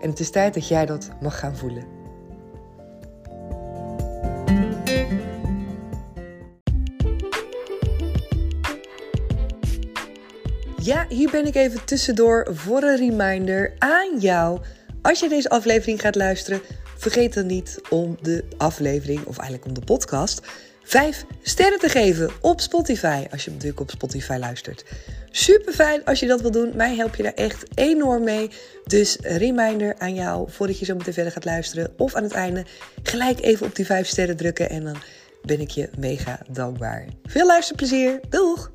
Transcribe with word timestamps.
En 0.00 0.10
het 0.10 0.20
is 0.20 0.30
tijd 0.30 0.54
dat 0.54 0.68
jij 0.68 0.86
dat 0.86 1.08
mag 1.20 1.38
gaan 1.38 1.56
voelen. 1.56 1.96
Ja, 10.82 11.06
hier 11.08 11.30
ben 11.30 11.46
ik 11.46 11.54
even 11.54 11.84
tussendoor 11.84 12.46
voor 12.50 12.82
een 12.82 12.96
reminder 12.96 13.74
aan 13.78 14.18
jou. 14.18 14.60
Als 15.02 15.20
je 15.20 15.28
deze 15.28 15.48
aflevering 15.48 16.00
gaat 16.00 16.14
luisteren, 16.14 16.60
vergeet 16.96 17.34
dan 17.34 17.46
niet 17.46 17.80
om 17.90 18.16
de 18.22 18.44
aflevering, 18.56 19.24
of 19.24 19.38
eigenlijk 19.38 19.68
om 19.68 19.74
de 19.74 19.84
podcast, 19.84 20.40
vijf 20.86 21.24
sterren 21.42 21.78
te 21.78 21.88
geven 21.88 22.30
op 22.40 22.60
Spotify. 22.60 23.24
Als 23.30 23.44
je 23.44 23.50
natuurlijk 23.50 23.80
op 23.80 23.90
Spotify 23.90 24.36
luistert. 24.40 24.84
Super 25.30 25.72
fijn 25.72 26.04
als 26.04 26.20
je 26.20 26.26
dat 26.26 26.40
wil 26.40 26.50
doen. 26.50 26.72
Mij 26.76 26.96
help 26.96 27.14
je 27.14 27.22
daar 27.22 27.34
echt 27.34 27.64
enorm 27.74 28.24
mee. 28.24 28.50
Dus 28.84 29.16
reminder 29.20 29.94
aan 29.98 30.14
jou 30.14 30.50
voordat 30.50 30.78
je 30.78 30.84
zo 30.84 30.94
meteen 30.94 31.14
verder 31.14 31.32
gaat 31.32 31.44
luisteren. 31.44 31.92
Of 31.96 32.14
aan 32.14 32.22
het 32.22 32.32
einde 32.32 32.64
gelijk 33.02 33.40
even 33.40 33.66
op 33.66 33.74
die 33.74 33.86
vijf 33.86 34.06
sterren 34.06 34.36
drukken. 34.36 34.70
En 34.70 34.84
dan 34.84 34.96
ben 35.42 35.60
ik 35.60 35.70
je 35.70 35.88
mega 35.98 36.40
dankbaar. 36.50 37.06
Veel 37.22 37.46
luisterplezier. 37.46 38.20
Doeg! 38.28 38.72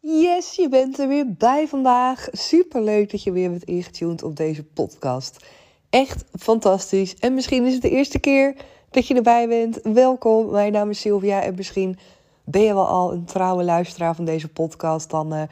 Yes, 0.00 0.54
je 0.54 0.68
bent 0.68 0.98
er 0.98 1.08
weer 1.08 1.34
bij 1.34 1.66
vandaag. 1.68 2.28
Super 2.32 2.82
leuk 2.82 3.10
dat 3.10 3.22
je 3.22 3.32
weer 3.32 3.50
bent 3.50 3.64
ingetuned 3.64 4.22
op 4.22 4.36
deze 4.36 4.64
podcast. 4.64 5.44
Echt 5.96 6.24
fantastisch. 6.38 7.16
En 7.16 7.34
misschien 7.34 7.66
is 7.66 7.72
het 7.72 7.82
de 7.82 7.90
eerste 7.90 8.18
keer 8.18 8.54
dat 8.90 9.06
je 9.06 9.14
erbij 9.14 9.48
bent. 9.48 9.80
Welkom, 9.82 10.50
mijn 10.50 10.72
naam 10.72 10.90
is 10.90 11.00
Sylvia 11.00 11.42
en 11.42 11.54
misschien 11.54 11.98
ben 12.44 12.62
je 12.62 12.74
wel 12.74 12.86
al 12.86 13.12
een 13.12 13.24
trouwe 13.24 13.64
luisteraar 13.64 14.14
van 14.14 14.24
deze 14.24 14.48
podcast. 14.48 15.10
Dan 15.10 15.34
uh, 15.34 15.42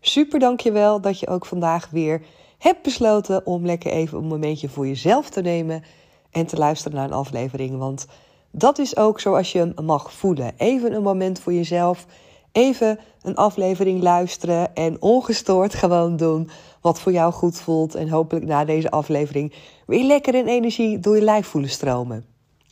super 0.00 0.38
dankjewel 0.38 1.00
dat 1.00 1.20
je 1.20 1.28
ook 1.28 1.46
vandaag 1.46 1.88
weer 1.90 2.22
hebt 2.58 2.82
besloten 2.82 3.46
om 3.46 3.66
lekker 3.66 3.92
even 3.92 4.18
een 4.18 4.24
momentje 4.24 4.68
voor 4.68 4.86
jezelf 4.86 5.30
te 5.30 5.40
nemen 5.40 5.82
en 6.30 6.46
te 6.46 6.56
luisteren 6.56 6.96
naar 6.96 7.06
een 7.06 7.12
aflevering. 7.12 7.78
Want 7.78 8.06
dat 8.50 8.78
is 8.78 8.96
ook 8.96 9.20
zoals 9.20 9.52
je 9.52 9.58
hem 9.58 9.84
mag 9.84 10.12
voelen. 10.12 10.52
Even 10.56 10.92
een 10.92 11.02
moment 11.02 11.40
voor 11.40 11.52
jezelf. 11.52 12.06
Even 12.52 12.98
een 13.22 13.36
aflevering 13.36 14.02
luisteren 14.02 14.74
en 14.74 15.02
ongestoord 15.02 15.74
gewoon 15.74 16.16
doen 16.16 16.50
wat 16.80 17.00
voor 17.00 17.12
jou 17.12 17.32
goed 17.32 17.60
voelt. 17.60 17.94
En 17.94 18.08
hopelijk 18.08 18.46
na 18.46 18.64
deze 18.64 18.90
aflevering 18.90 19.52
weer 19.92 20.04
lekker 20.04 20.34
in 20.34 20.46
energie 20.46 20.98
door 20.98 21.16
je 21.16 21.22
lijf 21.22 21.46
voelen 21.46 21.70
stromen. 21.70 22.24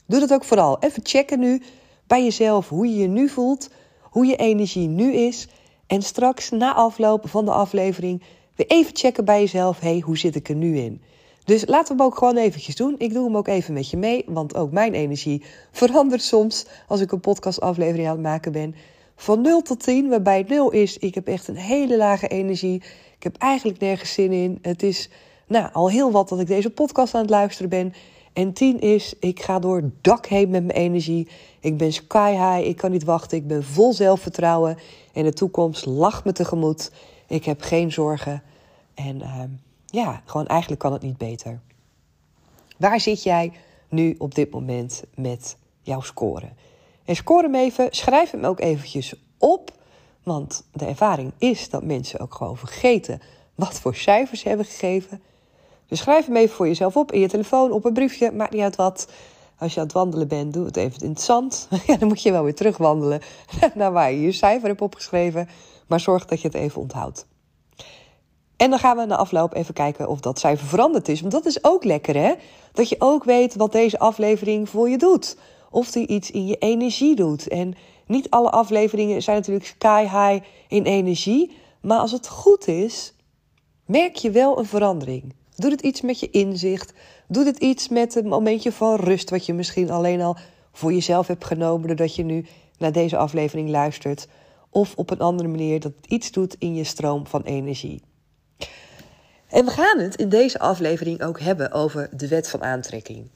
Doe 0.06 0.20
dat 0.20 0.32
ook 0.32 0.44
vooral. 0.44 0.78
Even 0.78 1.00
checken 1.04 1.38
nu 1.38 1.62
bij 2.06 2.22
jezelf 2.22 2.69
hoe 2.69 2.86
je 2.86 2.97
je 2.97 3.06
nu 3.06 3.28
voelt, 3.28 3.70
hoe 4.03 4.26
je 4.26 4.36
energie 4.36 4.88
nu 4.88 5.12
is. 5.12 5.48
En 5.86 6.03
straks 6.03 6.50
na 6.50 6.75
afloop 6.75 7.28
van 7.28 7.44
de 7.44 7.50
aflevering 7.50 8.22
weer 8.56 8.66
even 8.66 8.97
checken 8.97 9.25
bij 9.25 9.41
jezelf. 9.41 9.81
hey, 9.81 10.03
hoe 10.04 10.19
zit 10.19 10.34
ik 10.34 10.48
er 10.48 10.54
nu 10.54 10.78
in? 10.78 11.03
Dus 11.44 11.66
laten 11.66 11.97
we 11.97 12.03
hem 12.03 12.12
ook 12.12 12.19
gewoon 12.19 12.36
eventjes 12.36 12.76
doen. 12.76 12.94
Ik 12.98 13.12
doe 13.12 13.25
hem 13.25 13.37
ook 13.37 13.48
even 13.48 13.75
met 13.75 13.91
je 13.91 13.97
mee, 13.97 14.25
want 14.26 14.56
ook 14.56 14.72
mijn 14.72 14.94
energie 14.94 15.42
verandert 15.72 16.22
soms 16.22 16.66
als 16.88 17.00
ik 17.00 17.12
een 17.12 17.20
podcastaflevering 17.20 18.06
aan 18.06 18.12
het 18.12 18.22
maken 18.22 18.52
ben. 18.52 18.75
Van 19.16 19.41
0 19.41 19.62
tot 19.62 19.82
10, 19.82 20.08
waarbij 20.08 20.44
0 20.48 20.70
is, 20.70 20.98
ik 20.98 21.14
heb 21.14 21.26
echt 21.26 21.48
een 21.48 21.56
hele 21.56 21.97
lage 21.97 22.28
energie. 22.28 22.82
Ik 23.16 23.22
heb 23.22 23.37
eigenlijk 23.37 23.78
nergens 23.81 24.12
zin 24.12 24.32
in. 24.32 24.58
Het 24.62 24.82
is 24.82 25.08
nou, 25.50 25.72
al 25.72 25.91
heel 25.91 26.11
wat 26.11 26.28
dat 26.28 26.41
ik 26.41 26.47
deze 26.47 26.71
podcast 26.71 27.15
aan 27.15 27.21
het 27.21 27.31
luisteren 27.31 27.71
ben. 27.71 27.93
En 28.33 28.53
10 28.53 28.81
is, 28.81 29.15
ik 29.19 29.43
ga 29.43 29.59
door 29.59 29.77
het 29.77 30.05
dak 30.05 30.27
heen 30.27 30.50
met 30.50 30.65
mijn 30.65 30.78
energie. 30.78 31.28
Ik 31.61 31.77
ben 31.77 31.93
sky 31.93 32.31
high, 32.31 32.69
ik 32.69 32.77
kan 32.77 32.91
niet 32.91 33.05
wachten. 33.05 33.38
Ik 33.38 33.47
ben 33.47 33.65
vol 33.65 33.93
zelfvertrouwen. 33.93 34.78
En 35.12 35.25
de 35.25 35.33
toekomst 35.33 35.87
lacht 35.87 36.25
me 36.25 36.33
tegemoet. 36.33 36.91
Ik 37.27 37.44
heb 37.44 37.62
geen 37.62 37.93
zorgen. 37.93 38.43
En 38.94 39.16
uh, 39.16 39.43
ja, 39.87 40.22
gewoon 40.25 40.47
eigenlijk 40.47 40.81
kan 40.81 40.93
het 40.93 41.03
niet 41.03 41.19
beter. 41.19 41.61
Waar 42.77 43.00
zit 43.00 43.22
jij 43.22 43.53
nu 43.88 44.15
op 44.19 44.34
dit 44.34 44.50
moment 44.50 45.05
met 45.15 45.56
jouw 45.82 46.00
score? 46.00 46.49
En 47.05 47.17
score 47.17 47.43
hem 47.43 47.55
even, 47.55 47.88
schrijf 47.91 48.31
hem 48.31 48.44
ook 48.44 48.61
eventjes 48.61 49.15
op. 49.38 49.72
Want 50.22 50.67
de 50.72 50.84
ervaring 50.84 51.32
is 51.38 51.71
dat 51.71 51.84
mensen 51.84 52.21
ook 52.21 52.34
gewoon 52.34 52.56
vergeten 52.56 53.21
wat 53.55 53.81
voor 53.81 53.94
cijfers 53.94 54.41
ze 54.41 54.49
hebben 54.49 54.67
gegeven. 54.67 55.22
Dus 55.91 55.99
schrijf 55.99 56.27
hem 56.27 56.37
even 56.37 56.56
voor 56.56 56.67
jezelf 56.67 56.97
op 56.97 57.12
in 57.12 57.21
je 57.21 57.28
telefoon, 57.28 57.73
op 57.73 57.84
een 57.84 57.93
briefje, 57.93 58.33
maakt 58.33 58.53
niet 58.53 58.62
uit 58.62 58.77
wat. 58.77 59.09
Als 59.59 59.75
je 59.75 59.81
aan 59.81 59.87
het 59.87 59.95
wandelen 59.95 60.28
bent, 60.28 60.53
doe 60.53 60.65
het 60.65 60.77
even 60.77 61.03
in 61.03 61.11
het 61.11 61.21
zand. 61.21 61.69
Ja, 61.87 61.97
dan 61.97 62.09
moet 62.09 62.23
je 62.23 62.33
wel 62.33 62.43
weer 62.45 62.55
terugwandelen 62.55 63.21
naar 63.75 63.93
waar 63.93 64.12
je 64.12 64.21
je 64.21 64.33
cijfer 64.33 64.69
hebt 64.69 64.81
opgeschreven. 64.81 65.49
Maar 65.87 66.00
zorg 66.00 66.25
dat 66.25 66.41
je 66.41 66.47
het 66.47 66.56
even 66.56 66.81
onthoudt. 66.81 67.27
En 68.56 68.71
dan 68.71 68.79
gaan 68.79 68.97
we 68.97 69.05
na 69.05 69.17
afloop 69.17 69.55
even 69.55 69.75
kijken 69.75 70.09
of 70.09 70.21
dat 70.21 70.39
cijfer 70.39 70.67
veranderd 70.67 71.09
is. 71.09 71.21
Want 71.21 71.33
dat 71.33 71.47
is 71.47 71.65
ook 71.65 71.84
lekker, 71.84 72.17
hè? 72.17 72.34
Dat 72.73 72.89
je 72.89 72.97
ook 72.99 73.25
weet 73.25 73.55
wat 73.55 73.73
deze 73.73 73.99
aflevering 73.99 74.69
voor 74.69 74.89
je 74.89 74.99
doet. 74.99 75.37
Of 75.71 75.91
die 75.91 76.06
iets 76.06 76.31
in 76.31 76.47
je 76.47 76.56
energie 76.56 77.17
doet. 77.17 77.49
En 77.49 77.75
niet 78.06 78.31
alle 78.31 78.50
afleveringen 78.50 79.23
zijn 79.23 79.37
natuurlijk 79.37 79.67
sky 79.67 80.03
high 80.03 80.45
in 80.69 80.84
energie. 80.84 81.56
Maar 81.81 81.99
als 81.99 82.12
het 82.12 82.29
goed 82.29 82.69
is, 82.69 83.15
merk 83.87 84.17
je 84.17 84.31
wel 84.31 84.59
een 84.59 84.67
verandering. 84.67 85.34
Doet 85.60 85.71
het 85.71 85.81
iets 85.81 86.00
met 86.00 86.21
je 86.21 86.31
inzicht? 86.31 86.93
Doet 87.28 87.47
het 87.47 87.59
iets 87.59 87.88
met 87.88 88.15
een 88.15 88.26
momentje 88.26 88.72
van 88.72 88.97
rust, 88.97 89.31
wat 89.31 89.47
je 89.47 89.54
misschien 89.54 89.91
alleen 89.91 90.21
al 90.21 90.37
voor 90.72 90.93
jezelf 90.93 91.26
hebt 91.26 91.44
genomen, 91.44 91.87
doordat 91.87 92.15
je 92.15 92.22
nu 92.22 92.47
naar 92.78 92.93
deze 92.93 93.16
aflevering 93.16 93.69
luistert? 93.69 94.28
Of 94.70 94.94
op 94.97 95.10
een 95.10 95.19
andere 95.19 95.49
manier 95.49 95.81
dat 95.81 95.93
het 95.97 96.10
iets 96.10 96.31
doet 96.31 96.56
in 96.59 96.75
je 96.75 96.84
stroom 96.84 97.26
van 97.26 97.43
energie. 97.43 98.03
En 99.49 99.65
we 99.65 99.70
gaan 99.70 99.99
het 99.99 100.16
in 100.16 100.28
deze 100.28 100.59
aflevering 100.59 101.22
ook 101.22 101.41
hebben 101.41 101.72
over 101.72 102.09
de 102.16 102.28
wet 102.28 102.49
van 102.49 102.62
aantrekking. 102.62 103.26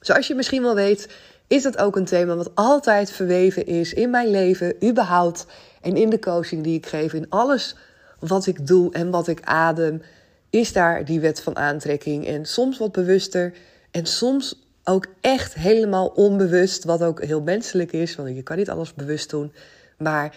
Zoals 0.00 0.26
je 0.26 0.34
misschien 0.34 0.62
wel 0.62 0.74
weet, 0.74 1.08
is 1.46 1.62
dat 1.62 1.78
ook 1.78 1.96
een 1.96 2.04
thema 2.04 2.36
wat 2.36 2.54
altijd 2.54 3.10
verweven 3.10 3.66
is 3.66 3.94
in 3.94 4.10
mijn 4.10 4.28
leven, 4.28 4.88
überhaupt. 4.88 5.46
En 5.80 5.96
in 5.96 6.10
de 6.10 6.18
coaching 6.18 6.62
die 6.62 6.76
ik 6.76 6.86
geef, 6.86 7.12
in 7.12 7.28
alles 7.28 7.76
wat 8.18 8.46
ik 8.46 8.66
doe 8.66 8.92
en 8.92 9.10
wat 9.10 9.28
ik 9.28 9.40
adem 9.44 10.02
is 10.50 10.72
daar 10.72 11.04
die 11.04 11.20
wet 11.20 11.40
van 11.40 11.56
aantrekking. 11.56 12.26
En 12.26 12.46
soms 12.46 12.78
wat 12.78 12.92
bewuster 12.92 13.54
en 13.90 14.06
soms 14.06 14.66
ook 14.84 15.06
echt 15.20 15.54
helemaal 15.54 16.06
onbewust, 16.06 16.84
wat 16.84 17.02
ook 17.02 17.24
heel 17.24 17.42
menselijk 17.42 17.92
is, 17.92 18.16
want 18.16 18.36
je 18.36 18.42
kan 18.42 18.56
niet 18.56 18.70
alles 18.70 18.94
bewust 18.94 19.30
doen. 19.30 19.52
Maar 19.98 20.36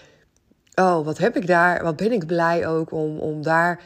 oh, 0.74 1.04
wat 1.04 1.18
heb 1.18 1.36
ik 1.36 1.46
daar, 1.46 1.82
wat 1.82 1.96
ben 1.96 2.12
ik 2.12 2.26
blij 2.26 2.66
ook 2.66 2.92
om, 2.92 3.18
om 3.18 3.42
daar 3.42 3.80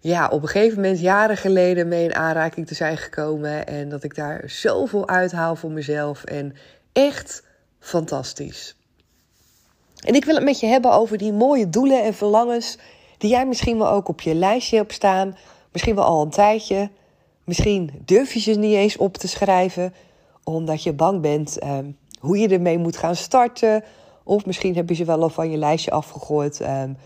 ja, 0.00 0.28
op 0.28 0.42
een 0.42 0.48
gegeven 0.48 0.80
moment 0.80 1.00
jaren 1.00 1.36
geleden 1.36 1.88
mee 1.88 2.04
in 2.04 2.14
aanraking 2.14 2.66
te 2.66 2.74
zijn 2.74 2.96
gekomen. 2.96 3.66
En 3.66 3.88
dat 3.88 4.02
ik 4.02 4.14
daar 4.14 4.42
zoveel 4.46 5.08
uithaal 5.08 5.56
voor 5.56 5.70
mezelf. 5.70 6.24
En 6.24 6.54
echt 6.92 7.42
fantastisch. 7.80 8.76
En 10.04 10.14
ik 10.14 10.24
wil 10.24 10.34
het 10.34 10.44
met 10.44 10.60
je 10.60 10.66
hebben 10.66 10.92
over 10.92 11.18
die 11.18 11.32
mooie 11.32 11.68
doelen 11.68 12.04
en 12.04 12.14
verlangens 12.14 12.78
die 13.18 13.30
jij 13.30 13.46
misschien 13.46 13.78
wel 13.78 13.90
ook 13.90 14.08
op 14.08 14.20
je 14.20 14.34
lijstje 14.34 14.76
hebt 14.76 14.92
staan, 14.92 15.36
misschien 15.72 15.94
wel 15.94 16.04
al 16.04 16.22
een 16.22 16.30
tijdje. 16.30 16.90
Misschien 17.44 17.90
durf 18.04 18.32
je 18.32 18.40
ze 18.40 18.52
niet 18.52 18.74
eens 18.74 18.96
op 18.96 19.16
te 19.16 19.28
schrijven, 19.28 19.94
omdat 20.44 20.82
je 20.82 20.92
bang 20.92 21.20
bent 21.20 21.64
um, 21.64 21.96
hoe 22.20 22.38
je 22.38 22.48
ermee 22.48 22.78
moet 22.78 22.96
gaan 22.96 23.16
starten. 23.16 23.84
Of 24.24 24.46
misschien 24.46 24.74
heb 24.74 24.88
je 24.88 24.94
ze 24.94 25.04
wel 25.04 25.22
al 25.22 25.28
van 25.28 25.50
je 25.50 25.56
lijstje 25.56 25.90
afgegooid, 25.90 26.60
um, 26.60 26.96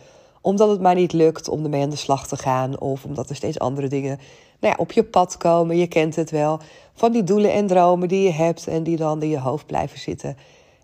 omdat 0.40 0.68
het 0.68 0.80
maar 0.80 0.94
niet 0.94 1.12
lukt 1.12 1.48
om 1.48 1.64
ermee 1.64 1.82
aan 1.82 1.90
de 1.90 1.96
slag 1.96 2.28
te 2.28 2.36
gaan. 2.36 2.80
Of 2.80 3.04
omdat 3.04 3.30
er 3.30 3.36
steeds 3.36 3.58
andere 3.58 3.88
dingen 3.88 4.18
nou 4.62 4.74
ja, 4.74 4.82
op 4.82 4.92
je 4.92 5.04
pad 5.04 5.36
komen. 5.36 5.76
Je 5.76 5.86
kent 5.86 6.16
het 6.16 6.30
wel. 6.30 6.60
Van 6.94 7.12
die 7.12 7.24
doelen 7.24 7.52
en 7.52 7.66
dromen 7.66 8.08
die 8.08 8.22
je 8.22 8.32
hebt 8.32 8.66
en 8.66 8.82
die 8.82 8.96
dan 8.96 9.22
in 9.22 9.28
je 9.28 9.38
hoofd 9.38 9.66
blijven 9.66 9.98
zitten. 9.98 10.36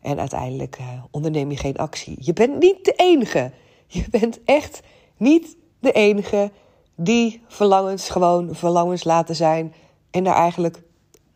En 0.03 0.19
uiteindelijk 0.19 0.79
uh, 0.81 0.87
onderneem 1.11 1.51
je 1.51 1.57
geen 1.57 1.77
actie. 1.77 2.17
Je 2.21 2.33
bent 2.33 2.59
niet 2.59 2.85
de 2.85 2.93
enige. 2.97 3.51
Je 3.87 4.05
bent 4.11 4.39
echt 4.45 4.81
niet 5.19 5.57
de 5.81 5.93
enige 5.93 6.51
die 6.97 7.43
verlangens 7.49 8.09
gewoon 8.11 8.55
verlangens 8.55 9.05
laten 9.05 9.37
zijn. 9.37 9.75
En 10.11 10.25
daar 10.25 10.35
eigenlijk 10.35 10.83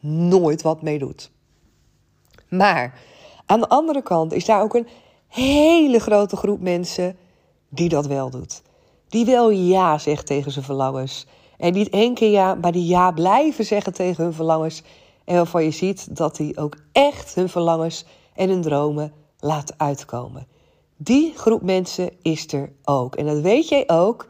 nooit 0.00 0.62
wat 0.62 0.82
mee 0.82 0.98
doet. 0.98 1.30
Maar 2.48 3.00
aan 3.46 3.60
de 3.60 3.68
andere 3.68 4.02
kant 4.02 4.32
is 4.32 4.44
daar 4.44 4.62
ook 4.62 4.74
een 4.74 4.88
hele 5.28 5.98
grote 5.98 6.36
groep 6.36 6.60
mensen 6.60 7.16
die 7.68 7.88
dat 7.88 8.06
wel 8.06 8.30
doet. 8.30 8.62
Die 9.08 9.24
wel 9.24 9.50
ja 9.50 9.98
zegt 9.98 10.26
tegen 10.26 10.52
zijn 10.52 10.64
verlangens. 10.64 11.26
En 11.58 11.72
niet 11.72 11.90
één 11.90 12.14
keer 12.14 12.30
ja, 12.30 12.54
maar 12.54 12.72
die 12.72 12.86
ja 12.86 13.10
blijven 13.10 13.64
zeggen 13.64 13.92
tegen 13.92 14.24
hun 14.24 14.32
verlangens. 14.32 14.82
En 15.24 15.34
waarvan 15.34 15.64
je 15.64 15.70
ziet 15.70 16.16
dat 16.16 16.36
die 16.36 16.56
ook 16.56 16.76
echt 16.92 17.34
hun 17.34 17.48
verlangens 17.48 18.04
en 18.34 18.48
hun 18.48 18.62
dromen 18.62 19.12
laten 19.38 19.74
uitkomen. 19.78 20.46
Die 21.04 21.32
groep 21.36 21.62
mensen 21.62 22.10
is 22.22 22.52
er 22.52 22.72
ook. 22.84 23.16
En 23.16 23.26
dat 23.26 23.40
weet 23.40 23.68
jij 23.68 23.88
ook. 23.88 24.26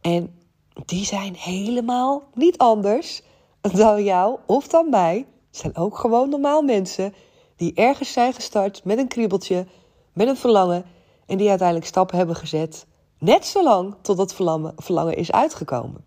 En 0.00 0.38
die 0.86 1.04
zijn 1.04 1.34
helemaal 1.34 2.22
niet 2.34 2.58
anders 2.58 3.22
dan 3.60 4.04
jou 4.04 4.38
of 4.46 4.68
dan 4.68 4.90
mij. 4.90 5.26
Het 5.48 5.56
zijn 5.56 5.76
ook 5.76 5.98
gewoon 5.98 6.28
normaal 6.28 6.62
mensen 6.62 7.14
die 7.56 7.74
ergens 7.74 8.12
zijn 8.12 8.32
gestart 8.32 8.84
met 8.84 8.98
een 8.98 9.08
kriebeltje, 9.08 9.66
met 10.12 10.28
een 10.28 10.36
verlangen 10.36 10.84
en 11.26 11.36
die 11.36 11.48
uiteindelijk 11.48 11.88
stappen 11.88 12.16
hebben 12.16 12.36
gezet, 12.36 12.86
net 13.18 13.46
zolang 13.46 13.94
tot 14.02 14.16
dat 14.16 14.34
verlangen 14.76 15.16
is 15.16 15.32
uitgekomen. 15.32 16.04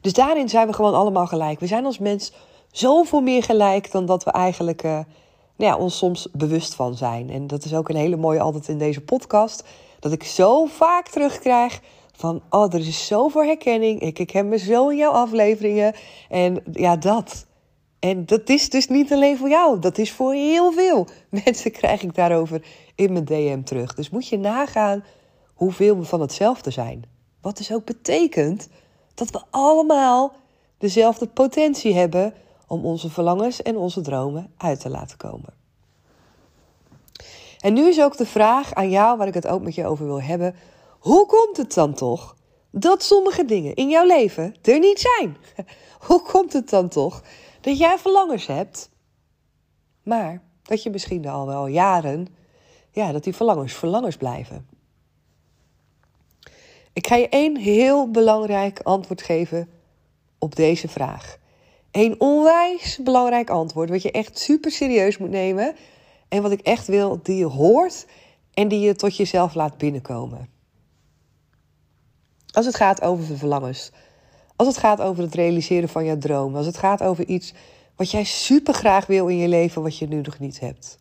Dus 0.00 0.12
daarin 0.12 0.48
zijn 0.48 0.66
we 0.66 0.72
gewoon 0.72 0.94
allemaal 0.94 1.26
gelijk. 1.26 1.60
We 1.60 1.66
zijn 1.66 1.84
als 1.84 1.98
mens 1.98 2.32
zoveel 2.70 3.20
meer 3.20 3.42
gelijk 3.42 3.90
dan 3.92 4.06
dat 4.06 4.24
we 4.24 4.30
eigenlijk 4.30 4.82
uh, 4.82 4.98
ja, 5.66 5.76
ons 5.76 5.96
soms 5.96 6.28
bewust 6.32 6.74
van 6.74 6.96
zijn. 6.96 7.30
En 7.30 7.46
dat 7.46 7.64
is 7.64 7.74
ook 7.74 7.88
een 7.88 7.96
hele 7.96 8.16
mooie 8.16 8.40
altijd 8.40 8.68
in 8.68 8.78
deze 8.78 9.00
podcast. 9.00 9.64
Dat 9.98 10.12
ik 10.12 10.24
zo 10.24 10.64
vaak 10.64 11.08
terugkrijg 11.08 11.80
van, 12.16 12.42
oh, 12.50 12.74
er 12.74 12.80
is 12.80 13.06
zoveel 13.06 13.44
herkenning. 13.44 14.00
Ik, 14.00 14.18
ik 14.18 14.44
me 14.44 14.58
zo 14.58 14.88
in 14.88 14.96
jouw 14.96 15.12
afleveringen. 15.12 15.94
En 16.28 16.62
ja, 16.72 16.96
dat. 16.96 17.46
En 17.98 18.26
dat 18.26 18.48
is 18.48 18.70
dus 18.70 18.88
niet 18.88 19.12
alleen 19.12 19.36
voor 19.36 19.48
jou, 19.48 19.78
dat 19.78 19.98
is 19.98 20.12
voor 20.12 20.32
heel 20.32 20.72
veel 20.72 21.06
mensen 21.44 21.70
krijg 21.70 22.02
ik 22.02 22.14
daarover 22.14 22.64
in 22.94 23.12
mijn 23.12 23.24
DM 23.24 23.62
terug. 23.62 23.94
Dus 23.94 24.10
moet 24.10 24.28
je 24.28 24.38
nagaan 24.38 25.04
hoeveel 25.54 25.98
we 25.98 26.04
van 26.04 26.20
hetzelfde 26.20 26.70
zijn. 26.70 27.04
Wat 27.40 27.56
dus 27.56 27.72
ook 27.72 27.84
betekent 27.84 28.68
dat 29.14 29.30
we 29.30 29.40
allemaal 29.50 30.32
dezelfde 30.78 31.26
potentie 31.26 31.94
hebben 31.94 32.34
om 32.72 32.84
onze 32.84 33.10
verlangens 33.10 33.62
en 33.62 33.76
onze 33.76 34.00
dromen 34.00 34.52
uit 34.56 34.80
te 34.80 34.88
laten 34.88 35.16
komen. 35.16 35.54
En 37.60 37.72
nu 37.72 37.88
is 37.88 38.00
ook 38.00 38.16
de 38.16 38.26
vraag 38.26 38.74
aan 38.74 38.90
jou, 38.90 39.18
waar 39.18 39.26
ik 39.26 39.34
het 39.34 39.46
ook 39.46 39.62
met 39.62 39.74
je 39.74 39.86
over 39.86 40.06
wil 40.06 40.22
hebben: 40.22 40.54
hoe 40.98 41.26
komt 41.26 41.56
het 41.56 41.74
dan 41.74 41.94
toch 41.94 42.36
dat 42.70 43.02
sommige 43.02 43.44
dingen 43.44 43.74
in 43.74 43.88
jouw 43.88 44.06
leven 44.06 44.54
er 44.62 44.78
niet 44.78 45.00
zijn? 45.00 45.36
Hoe 46.06 46.22
komt 46.22 46.52
het 46.52 46.70
dan 46.70 46.88
toch 46.88 47.22
dat 47.60 47.78
jij 47.78 47.98
verlangens 47.98 48.46
hebt, 48.46 48.90
maar 50.02 50.42
dat 50.62 50.82
je 50.82 50.90
misschien 50.90 51.28
al 51.28 51.46
wel 51.46 51.66
jaren, 51.66 52.26
ja, 52.90 53.12
dat 53.12 53.24
die 53.24 53.34
verlangens 53.34 53.72
verlangens 53.72 54.16
blijven. 54.16 54.68
Ik 56.92 57.06
ga 57.06 57.16
je 57.16 57.28
één 57.28 57.56
heel 57.56 58.10
belangrijk 58.10 58.80
antwoord 58.80 59.22
geven 59.22 59.68
op 60.38 60.56
deze 60.56 60.88
vraag. 60.88 61.40
Een 61.92 62.20
onwijs 62.20 62.98
belangrijk 63.02 63.50
antwoord, 63.50 63.90
wat 63.90 64.02
je 64.02 64.10
echt 64.10 64.38
super 64.38 64.70
serieus 64.70 65.18
moet 65.18 65.30
nemen. 65.30 65.74
En 66.28 66.42
wat 66.42 66.52
ik 66.52 66.60
echt 66.60 66.86
wil, 66.86 67.20
die 67.22 67.36
je 67.36 67.44
hoort 67.44 68.06
en 68.54 68.68
die 68.68 68.80
je 68.80 68.94
tot 68.94 69.16
jezelf 69.16 69.54
laat 69.54 69.78
binnenkomen. 69.78 70.48
Als 72.50 72.66
het 72.66 72.74
gaat 72.74 73.02
over 73.02 73.26
de 73.26 73.36
verlangens, 73.36 73.90
als 74.56 74.68
het 74.68 74.78
gaat 74.78 75.00
over 75.00 75.22
het 75.22 75.34
realiseren 75.34 75.88
van 75.88 76.04
jouw 76.04 76.18
droom. 76.18 76.56
Als 76.56 76.66
het 76.66 76.76
gaat 76.76 77.02
over 77.02 77.26
iets 77.26 77.52
wat 77.96 78.10
jij 78.10 78.24
super 78.24 78.74
graag 78.74 79.06
wil 79.06 79.28
in 79.28 79.36
je 79.36 79.48
leven, 79.48 79.82
wat 79.82 79.98
je 79.98 80.08
nu 80.08 80.20
nog 80.20 80.38
niet 80.38 80.60
hebt. 80.60 80.98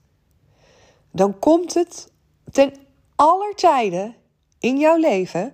Dan 1.12 1.40
komt 1.40 1.74
het 1.74 2.12
ten 2.52 2.74
aller 3.16 3.56
tijden 3.56 4.16
in 4.60 4.78
jouw 4.78 4.98
leven. 4.98 5.54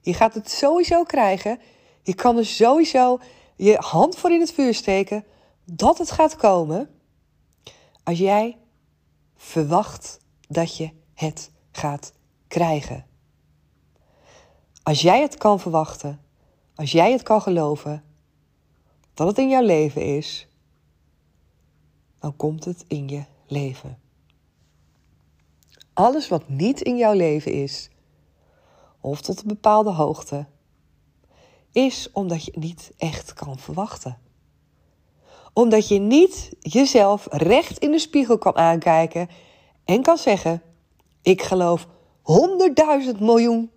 Je 0.00 0.14
gaat 0.14 0.34
het 0.34 0.50
sowieso 0.50 1.02
krijgen. 1.02 1.58
Je 2.02 2.14
kan 2.14 2.36
er 2.36 2.46
sowieso 2.46 3.18
je 3.64 3.76
hand 3.78 4.16
voor 4.16 4.30
in 4.30 4.40
het 4.40 4.52
vuur 4.52 4.74
steken 4.74 5.24
dat 5.64 5.98
het 5.98 6.10
gaat 6.10 6.36
komen. 6.36 6.90
Als 8.04 8.18
jij 8.18 8.58
verwacht 9.36 10.20
dat 10.48 10.76
je 10.76 10.90
het 11.14 11.50
gaat 11.72 12.12
krijgen. 12.48 13.06
Als 14.82 15.02
jij 15.02 15.20
het 15.20 15.36
kan 15.36 15.60
verwachten, 15.60 16.20
als 16.74 16.92
jij 16.92 17.12
het 17.12 17.22
kan 17.22 17.42
geloven 17.42 18.04
dat 19.14 19.26
het 19.26 19.38
in 19.38 19.48
jouw 19.48 19.64
leven 19.64 20.16
is, 20.16 20.48
dan 22.18 22.36
komt 22.36 22.64
het 22.64 22.84
in 22.88 23.08
je 23.08 23.24
leven. 23.46 23.98
Alles 25.92 26.28
wat 26.28 26.48
niet 26.48 26.80
in 26.80 26.96
jouw 26.96 27.12
leven 27.14 27.52
is, 27.52 27.90
of 29.00 29.20
tot 29.20 29.40
een 29.42 29.48
bepaalde 29.48 29.90
hoogte, 29.90 30.46
is 31.72 32.08
omdat 32.12 32.44
je 32.44 32.52
niet 32.54 32.92
echt 32.98 33.32
kan 33.32 33.58
verwachten. 33.58 34.18
Omdat 35.52 35.88
je 35.88 35.98
niet 35.98 36.50
jezelf 36.58 37.26
recht 37.30 37.78
in 37.78 37.90
de 37.90 37.98
spiegel 37.98 38.38
kan 38.38 38.56
aankijken 38.56 39.28
en 39.84 40.02
kan 40.02 40.18
zeggen: 40.18 40.62
Ik 41.22 41.42
geloof 41.42 41.86
100.000 43.14 43.18
miljoen 43.18 43.70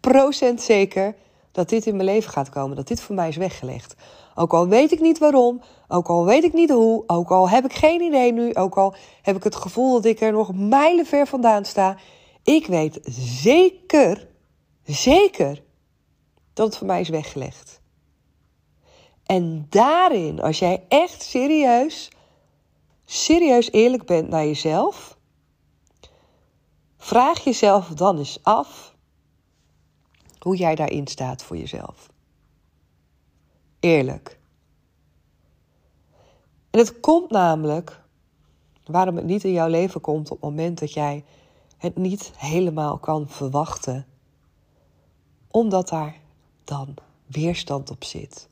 procent 0.00 0.62
zeker 0.62 1.16
dat 1.52 1.68
dit 1.68 1.86
in 1.86 1.96
mijn 1.96 2.08
leven 2.08 2.30
gaat 2.30 2.48
komen, 2.48 2.76
dat 2.76 2.88
dit 2.88 3.00
voor 3.00 3.14
mij 3.14 3.28
is 3.28 3.36
weggelegd. 3.36 3.94
Ook 4.34 4.52
al 4.52 4.68
weet 4.68 4.92
ik 4.92 5.00
niet 5.00 5.18
waarom, 5.18 5.60
ook 5.88 6.08
al 6.08 6.24
weet 6.24 6.44
ik 6.44 6.52
niet 6.52 6.70
hoe, 6.70 7.02
ook 7.06 7.30
al 7.30 7.48
heb 7.48 7.64
ik 7.64 7.72
geen 7.72 8.00
idee 8.00 8.32
nu, 8.32 8.54
ook 8.54 8.76
al 8.76 8.94
heb 9.22 9.36
ik 9.36 9.44
het 9.44 9.54
gevoel 9.54 9.92
dat 9.92 10.04
ik 10.04 10.20
er 10.20 10.32
nog 10.32 10.54
mijlenver 10.54 11.26
vandaan 11.26 11.64
sta. 11.64 11.96
Ik 12.42 12.66
weet 12.66 12.98
zeker, 13.42 14.28
zeker 14.84 15.62
dat 16.58 16.76
voor 16.76 16.86
mij 16.86 17.00
is 17.00 17.08
weggelegd. 17.08 17.80
En 19.26 19.66
daarin, 19.68 20.40
als 20.40 20.58
jij 20.58 20.84
echt 20.88 21.22
serieus, 21.22 22.10
serieus 23.04 23.72
eerlijk 23.72 24.06
bent 24.06 24.28
naar 24.28 24.44
jezelf, 24.44 25.18
vraag 26.96 27.44
jezelf 27.44 27.88
dan 27.88 28.18
eens 28.18 28.38
af 28.42 28.94
hoe 30.38 30.56
jij 30.56 30.74
daarin 30.74 31.06
staat 31.06 31.42
voor 31.42 31.56
jezelf. 31.56 32.10
Eerlijk. 33.80 34.38
En 36.70 36.78
het 36.78 37.00
komt 37.00 37.30
namelijk, 37.30 38.02
waarom 38.84 39.16
het 39.16 39.24
niet 39.24 39.44
in 39.44 39.52
jouw 39.52 39.68
leven 39.68 40.00
komt 40.00 40.30
op 40.30 40.40
het 40.40 40.50
moment 40.50 40.78
dat 40.78 40.92
jij 40.92 41.24
het 41.76 41.96
niet 41.96 42.32
helemaal 42.36 42.98
kan 42.98 43.28
verwachten, 43.28 44.06
omdat 45.50 45.88
daar 45.88 46.26
dan 46.68 46.94
weerstand 47.26 47.90
op 47.90 48.04
zit. 48.04 48.48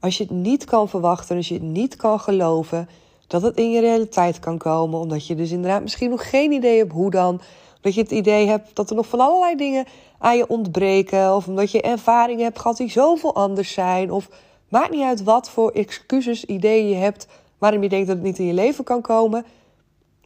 Als 0.00 0.16
je 0.16 0.22
het 0.22 0.32
niet 0.32 0.64
kan 0.64 0.88
verwachten, 0.88 1.36
als 1.36 1.48
je 1.48 1.54
het 1.54 1.62
niet 1.62 1.96
kan 1.96 2.20
geloven 2.20 2.88
dat 3.26 3.42
het 3.42 3.56
in 3.56 3.70
je 3.70 3.80
realiteit 3.80 4.38
kan 4.38 4.58
komen, 4.58 4.98
omdat 4.98 5.26
je 5.26 5.34
dus 5.34 5.50
inderdaad 5.50 5.82
misschien 5.82 6.10
nog 6.10 6.30
geen 6.30 6.52
idee 6.52 6.78
hebt 6.78 6.92
hoe 6.92 7.10
dan, 7.10 7.40
dat 7.80 7.94
je 7.94 8.00
het 8.00 8.10
idee 8.10 8.46
hebt 8.46 8.76
dat 8.76 8.90
er 8.90 8.96
nog 8.96 9.06
van 9.06 9.20
allerlei 9.20 9.56
dingen 9.56 9.84
aan 10.18 10.36
je 10.36 10.48
ontbreken. 10.48 11.34
Of 11.34 11.48
omdat 11.48 11.70
je 11.70 11.82
ervaringen 11.82 12.44
hebt 12.44 12.58
gehad 12.58 12.76
die 12.76 12.90
zoveel 12.90 13.34
anders 13.34 13.72
zijn. 13.72 14.10
Of 14.10 14.28
maakt 14.68 14.90
niet 14.90 15.02
uit 15.02 15.22
wat 15.22 15.50
voor 15.50 15.70
excuses, 15.70 16.44
ideeën 16.44 16.88
je 16.88 16.94
hebt 16.94 17.26
waarom 17.58 17.82
je 17.82 17.88
denkt 17.88 18.06
dat 18.06 18.16
het 18.16 18.24
niet 18.24 18.38
in 18.38 18.46
je 18.46 18.52
leven 18.52 18.84
kan 18.84 19.00
komen. 19.00 19.44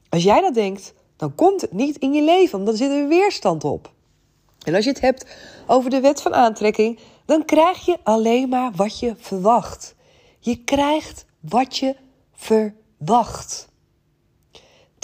Als 0.09 0.23
jij 0.23 0.41
dat 0.41 0.55
denkt, 0.55 0.95
dan 1.17 1.35
komt 1.35 1.61
het 1.61 1.73
niet 1.73 1.97
in 1.97 2.13
je 2.13 2.23
leven, 2.23 2.59
omdat 2.59 2.75
er 2.75 2.81
zit 2.81 2.91
een 2.91 3.09
weerstand 3.09 3.65
op. 3.65 3.95
En 4.67 4.75
als 4.75 4.85
je 4.85 4.91
het 4.91 5.01
hebt 5.01 5.27
over 5.67 5.91
de 5.91 6.01
wet 6.01 6.23
van 6.23 6.35
aantrekking, 6.35 6.99
dan 7.25 7.45
krijg 7.45 7.85
je 7.87 7.97
alleen 8.03 8.49
maar 8.49 8.73
wat 8.75 8.99
je 8.99 9.15
verwacht. 9.19 9.95
Je 10.39 10.65
krijgt 10.65 11.25
wat 11.41 11.77
je 11.77 11.97
verwacht 12.33 13.69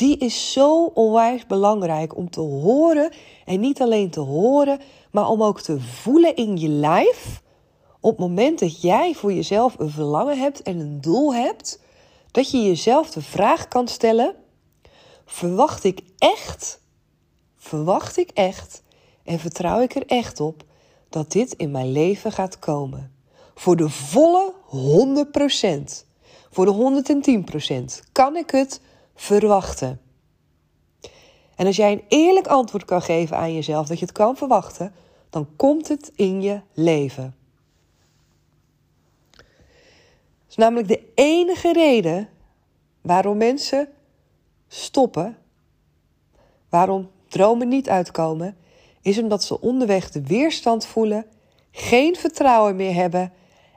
die 0.02 0.18
is 0.18 0.52
zo 0.52 0.84
onwijs 0.84 1.46
belangrijk 1.46 2.16
om 2.16 2.30
te 2.30 2.40
horen. 2.40 3.12
En 3.44 3.60
niet 3.60 3.80
alleen 3.80 4.10
te 4.10 4.20
horen, 4.20 4.80
maar 5.10 5.28
om 5.28 5.42
ook 5.42 5.60
te 5.60 5.80
voelen 5.80 6.36
in 6.36 6.56
je 6.56 6.68
lijf. 6.68 7.42
Op 8.00 8.10
het 8.10 8.20
moment 8.20 8.58
dat 8.58 8.82
jij 8.82 9.14
voor 9.14 9.32
jezelf 9.32 9.78
een 9.78 9.90
verlangen 9.90 10.38
hebt 10.38 10.62
en 10.62 10.78
een 10.78 11.00
doel 11.00 11.34
hebt, 11.34 11.80
dat 12.30 12.50
je 12.50 12.62
jezelf 12.62 13.10
de 13.10 13.22
vraag 13.22 13.68
kan 13.68 13.88
stellen: 13.88 14.34
verwacht 15.24 15.84
ik 15.84 16.00
echt, 16.18 16.80
verwacht 17.56 18.16
ik 18.16 18.30
echt 18.30 18.82
en 19.24 19.38
vertrouw 19.38 19.80
ik 19.80 19.94
er 19.94 20.06
echt 20.06 20.40
op 20.40 20.64
dat 21.08 21.32
dit 21.32 21.52
in 21.52 21.70
mijn 21.70 21.92
leven 21.92 22.32
gaat 22.32 22.58
komen. 22.58 23.12
Voor 23.54 23.76
de 23.76 23.88
volle 23.88 24.52
100%. 24.66 26.06
Voor 26.50 26.64
de 26.64 27.02
110% 28.04 28.12
kan 28.12 28.36
ik 28.36 28.50
het 28.50 28.80
verwachten. 29.14 30.00
En 31.56 31.66
als 31.66 31.76
jij 31.76 31.92
een 31.92 32.04
eerlijk 32.08 32.46
antwoord 32.46 32.84
kan 32.84 33.02
geven 33.02 33.36
aan 33.36 33.54
jezelf 33.54 33.86
dat 33.86 33.98
je 33.98 34.04
het 34.04 34.14
kan 34.14 34.36
verwachten, 34.36 34.94
dan 35.30 35.48
komt 35.56 35.88
het 35.88 36.12
in 36.14 36.42
je 36.42 36.60
leven. 36.72 37.34
Dat 39.30 39.44
is 40.48 40.56
namelijk 40.56 40.88
de 40.88 41.12
enige 41.14 41.72
reden 41.72 42.28
waarom 43.00 43.36
mensen 43.36 43.88
stoppen, 44.68 45.36
waarom 46.68 47.10
dromen 47.28 47.68
niet 47.68 47.88
uitkomen, 47.88 48.56
is 49.02 49.18
omdat 49.18 49.44
ze 49.44 49.60
onderweg 49.60 50.10
de 50.10 50.22
weerstand 50.22 50.86
voelen, 50.86 51.26
geen 51.70 52.16
vertrouwen 52.16 52.76
meer 52.76 52.94
hebben 52.94 53.32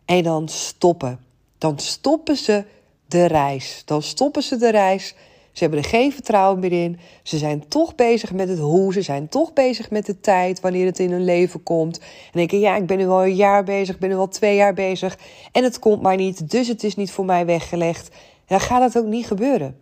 en 0.05 0.24
dan 0.24 0.50
stoppen. 0.50 1.20
Dan 1.58 1.79
stoppen 1.79 2.38
ze 2.38 2.63
de 3.08 3.25
reis. 3.25 3.82
Dan 3.86 4.01
stoppen 4.01 4.44
ze 4.44 4.58
de 4.58 4.72
reis. 4.72 5.15
Ze 5.51 5.63
hebben 5.63 5.79
er 5.79 5.89
geen 5.89 6.12
vertrouwen 6.12 6.60
meer 6.60 6.72
in. 6.72 7.00
Ze 7.24 7.38
zijn 7.38 7.67
toch 7.67 7.96
bezig 7.96 8.34
met 8.34 8.50
het 8.50 8.60
hoe. 8.60 8.94
Ze 8.94 9.01
zijn 9.01 9.29
toch 9.29 9.53
bezig 9.53 9.89
met 9.89 10.05
de 10.05 10.20
tijd, 10.20 10.60
wanneer 10.60 10.86
het 10.86 11.00
in 11.00 11.12
hun 11.12 11.24
leven 11.24 11.63
komt. 11.63 12.00
En 12.00 12.05
denken, 12.32 12.60
ja, 12.60 12.75
ik 12.75 12.86
ben 12.86 12.98
nu 12.98 13.08
al 13.08 13.24
een 13.24 13.36
jaar 13.36 13.63
bezig, 13.63 13.96
ik 13.96 14.01
ben 14.01 14.10
nu 14.10 14.15
al 14.15 14.27
twee 14.27 14.55
jaar 14.55 14.74
bezig. 14.74 15.17
En 15.51 15.63
het 15.63 15.79
komt 15.79 16.01
maar 16.01 16.15
niet, 16.15 16.51
dus 16.51 16.67
het 16.67 16.84
is 16.84 16.96
niet 16.96 17.12
voor 17.12 17.25
mij 17.25 17.46
weggelegd. 17.46 18.15
Dan 18.46 18.60
gaat 18.60 18.82
het 18.82 19.03
ook 19.03 19.10
niet 19.10 19.27
gebeuren. 19.27 19.79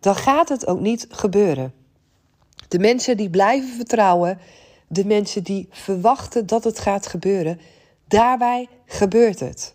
Dan 0.00 0.14
gaat 0.14 0.48
het 0.48 0.66
ook 0.66 0.80
niet 0.80 1.06
gebeuren. 1.10 1.72
De 2.68 2.78
mensen 2.78 3.16
die 3.16 3.30
blijven 3.30 3.68
vertrouwen, 3.68 4.38
de 4.88 5.04
mensen 5.04 5.42
die 5.42 5.68
verwachten 5.70 6.46
dat 6.46 6.64
het 6.64 6.78
gaat 6.78 7.06
gebeuren, 7.06 7.60
daarbij 8.08 8.68
gebeurt 8.86 9.40
het. 9.40 9.74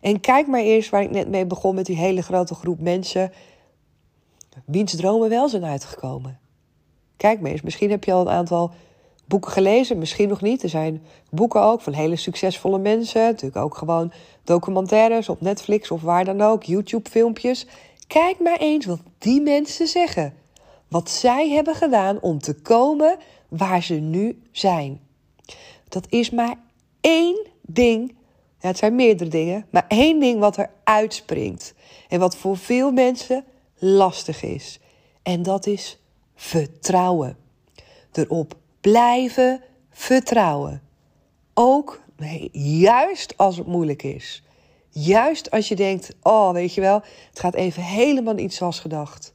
En 0.00 0.20
kijk 0.20 0.46
maar 0.46 0.60
eerst 0.60 0.90
waar 0.90 1.02
ik 1.02 1.10
net 1.10 1.28
mee 1.28 1.46
begon 1.46 1.74
met 1.74 1.86
die 1.86 1.96
hele 1.96 2.22
grote 2.22 2.54
groep 2.54 2.80
mensen, 2.80 3.32
wiens 4.64 4.96
dromen 4.96 5.28
wel 5.28 5.48
zijn 5.48 5.64
uitgekomen. 5.64 6.38
Kijk 7.16 7.40
maar 7.40 7.50
eens, 7.50 7.62
misschien 7.62 7.90
heb 7.90 8.04
je 8.04 8.12
al 8.12 8.20
een 8.20 8.32
aantal 8.32 8.70
boeken 9.24 9.52
gelezen, 9.52 9.98
misschien 9.98 10.28
nog 10.28 10.40
niet. 10.40 10.62
Er 10.62 10.68
zijn 10.68 11.02
boeken 11.30 11.62
ook 11.62 11.80
van 11.80 11.92
hele 11.92 12.16
succesvolle 12.16 12.78
mensen, 12.78 13.22
natuurlijk 13.22 13.64
ook 13.64 13.76
gewoon 13.76 14.12
documentaires 14.44 15.28
op 15.28 15.40
Netflix 15.40 15.90
of 15.90 16.02
waar 16.02 16.24
dan 16.24 16.40
ook, 16.40 16.62
YouTube-filmpjes. 16.62 17.66
Kijk 18.06 18.40
maar 18.40 18.58
eens 18.58 18.86
wat 18.86 19.00
die 19.18 19.40
mensen 19.40 19.86
zeggen. 19.86 20.34
Wat 20.88 21.10
zij 21.10 21.48
hebben 21.50 21.74
gedaan 21.74 22.20
om 22.20 22.38
te 22.38 22.54
komen 22.54 23.18
waar 23.48 23.82
ze 23.82 23.94
nu 23.94 24.42
zijn. 24.52 25.00
Dat 25.88 26.06
is 26.08 26.30
maar 26.30 26.54
één 27.00 27.46
ding. 27.62 28.16
Ja, 28.60 28.68
het 28.68 28.78
zijn 28.78 28.94
meerdere 28.94 29.30
dingen, 29.30 29.66
maar 29.70 29.84
één 29.88 30.20
ding 30.20 30.40
wat 30.40 30.56
er 30.56 30.70
uitspringt. 30.84 31.74
En 32.08 32.20
wat 32.20 32.36
voor 32.36 32.56
veel 32.56 32.92
mensen 32.92 33.44
lastig 33.78 34.42
is. 34.42 34.80
En 35.22 35.42
dat 35.42 35.66
is 35.66 35.98
vertrouwen. 36.34 37.36
Erop 38.12 38.54
blijven 38.80 39.62
vertrouwen. 39.90 40.82
Ook 41.54 42.00
juist 42.52 43.36
als 43.36 43.56
het 43.56 43.66
moeilijk 43.66 44.02
is. 44.02 44.42
Juist 44.90 45.50
als 45.50 45.68
je 45.68 45.76
denkt, 45.76 46.10
oh 46.22 46.52
weet 46.52 46.74
je 46.74 46.80
wel, 46.80 47.02
het 47.28 47.40
gaat 47.40 47.54
even 47.54 47.82
helemaal 47.82 48.34
niet 48.34 48.54
zoals 48.54 48.80
gedacht. 48.80 49.32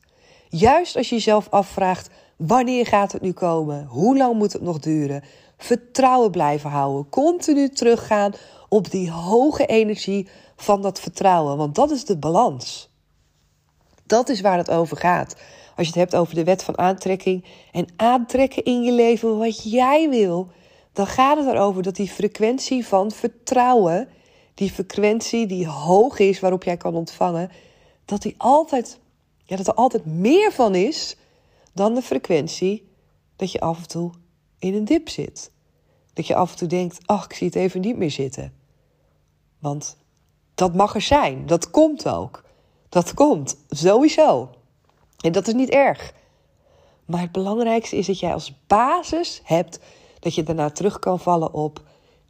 Juist 0.55 0.95
als 0.95 1.09
je 1.09 1.15
jezelf 1.15 1.47
afvraagt, 1.49 2.09
wanneer 2.37 2.85
gaat 2.85 3.11
het 3.11 3.21
nu 3.21 3.31
komen? 3.31 3.85
Hoe 3.85 4.17
lang 4.17 4.35
moet 4.35 4.53
het 4.53 4.61
nog 4.61 4.79
duren? 4.79 5.23
Vertrouwen 5.57 6.31
blijven 6.31 6.69
houden. 6.69 7.09
Continu 7.09 7.69
teruggaan 7.69 8.33
op 8.69 8.91
die 8.91 9.11
hoge 9.11 9.65
energie 9.65 10.27
van 10.55 10.81
dat 10.81 10.99
vertrouwen. 10.99 11.57
Want 11.57 11.75
dat 11.75 11.91
is 11.91 12.05
de 12.05 12.17
balans. 12.17 12.89
Dat 14.05 14.29
is 14.29 14.41
waar 14.41 14.57
het 14.57 14.69
over 14.69 14.97
gaat. 14.97 15.35
Als 15.75 15.87
je 15.87 15.93
het 15.93 15.95
hebt 15.95 16.15
over 16.15 16.35
de 16.35 16.43
wet 16.43 16.63
van 16.63 16.77
aantrekking 16.77 17.45
en 17.71 17.87
aantrekken 17.95 18.63
in 18.63 18.83
je 18.83 18.91
leven 18.91 19.37
wat 19.37 19.71
jij 19.71 20.09
wil, 20.09 20.47
dan 20.91 21.07
gaat 21.07 21.37
het 21.37 21.47
erover 21.47 21.83
dat 21.83 21.95
die 21.95 22.09
frequentie 22.09 22.87
van 22.87 23.11
vertrouwen, 23.11 24.07
die 24.53 24.71
frequentie 24.71 25.45
die 25.45 25.67
hoog 25.67 26.19
is 26.19 26.39
waarop 26.39 26.63
jij 26.63 26.77
kan 26.77 26.95
ontvangen, 26.95 27.51
dat 28.05 28.21
die 28.21 28.35
altijd 28.37 28.99
ja, 29.43 29.55
dat 29.55 29.67
er 29.67 29.73
altijd 29.73 30.05
meer 30.05 30.51
van 30.51 30.75
is 30.75 31.17
dan 31.73 31.93
de 31.93 32.01
frequentie 32.01 32.87
dat 33.35 33.51
je 33.51 33.59
af 33.59 33.77
en 33.77 33.87
toe 33.87 34.11
in 34.59 34.73
een 34.73 34.85
dip 34.85 35.09
zit. 35.09 35.51
Dat 36.13 36.27
je 36.27 36.35
af 36.35 36.51
en 36.51 36.57
toe 36.57 36.67
denkt, 36.67 36.99
ach, 37.05 37.25
ik 37.25 37.33
zie 37.33 37.47
het 37.47 37.55
even 37.55 37.81
niet 37.81 37.97
meer 37.97 38.11
zitten. 38.11 38.53
Want 39.59 39.97
dat 40.55 40.73
mag 40.73 40.95
er 40.95 41.01
zijn. 41.01 41.45
Dat 41.45 41.69
komt 41.71 42.09
ook. 42.09 42.43
Dat 42.89 43.13
komt, 43.13 43.57
sowieso. 43.69 44.49
En 45.19 45.31
dat 45.31 45.47
is 45.47 45.53
niet 45.53 45.69
erg. 45.69 46.13
Maar 47.05 47.21
het 47.21 47.31
belangrijkste 47.31 47.95
is 47.95 48.07
dat 48.07 48.19
jij 48.19 48.33
als 48.33 48.53
basis 48.67 49.41
hebt 49.43 49.79
dat 50.19 50.35
je 50.35 50.43
daarna 50.43 50.69
terug 50.69 50.99
kan 50.99 51.19
vallen 51.19 51.53
op: 51.53 51.81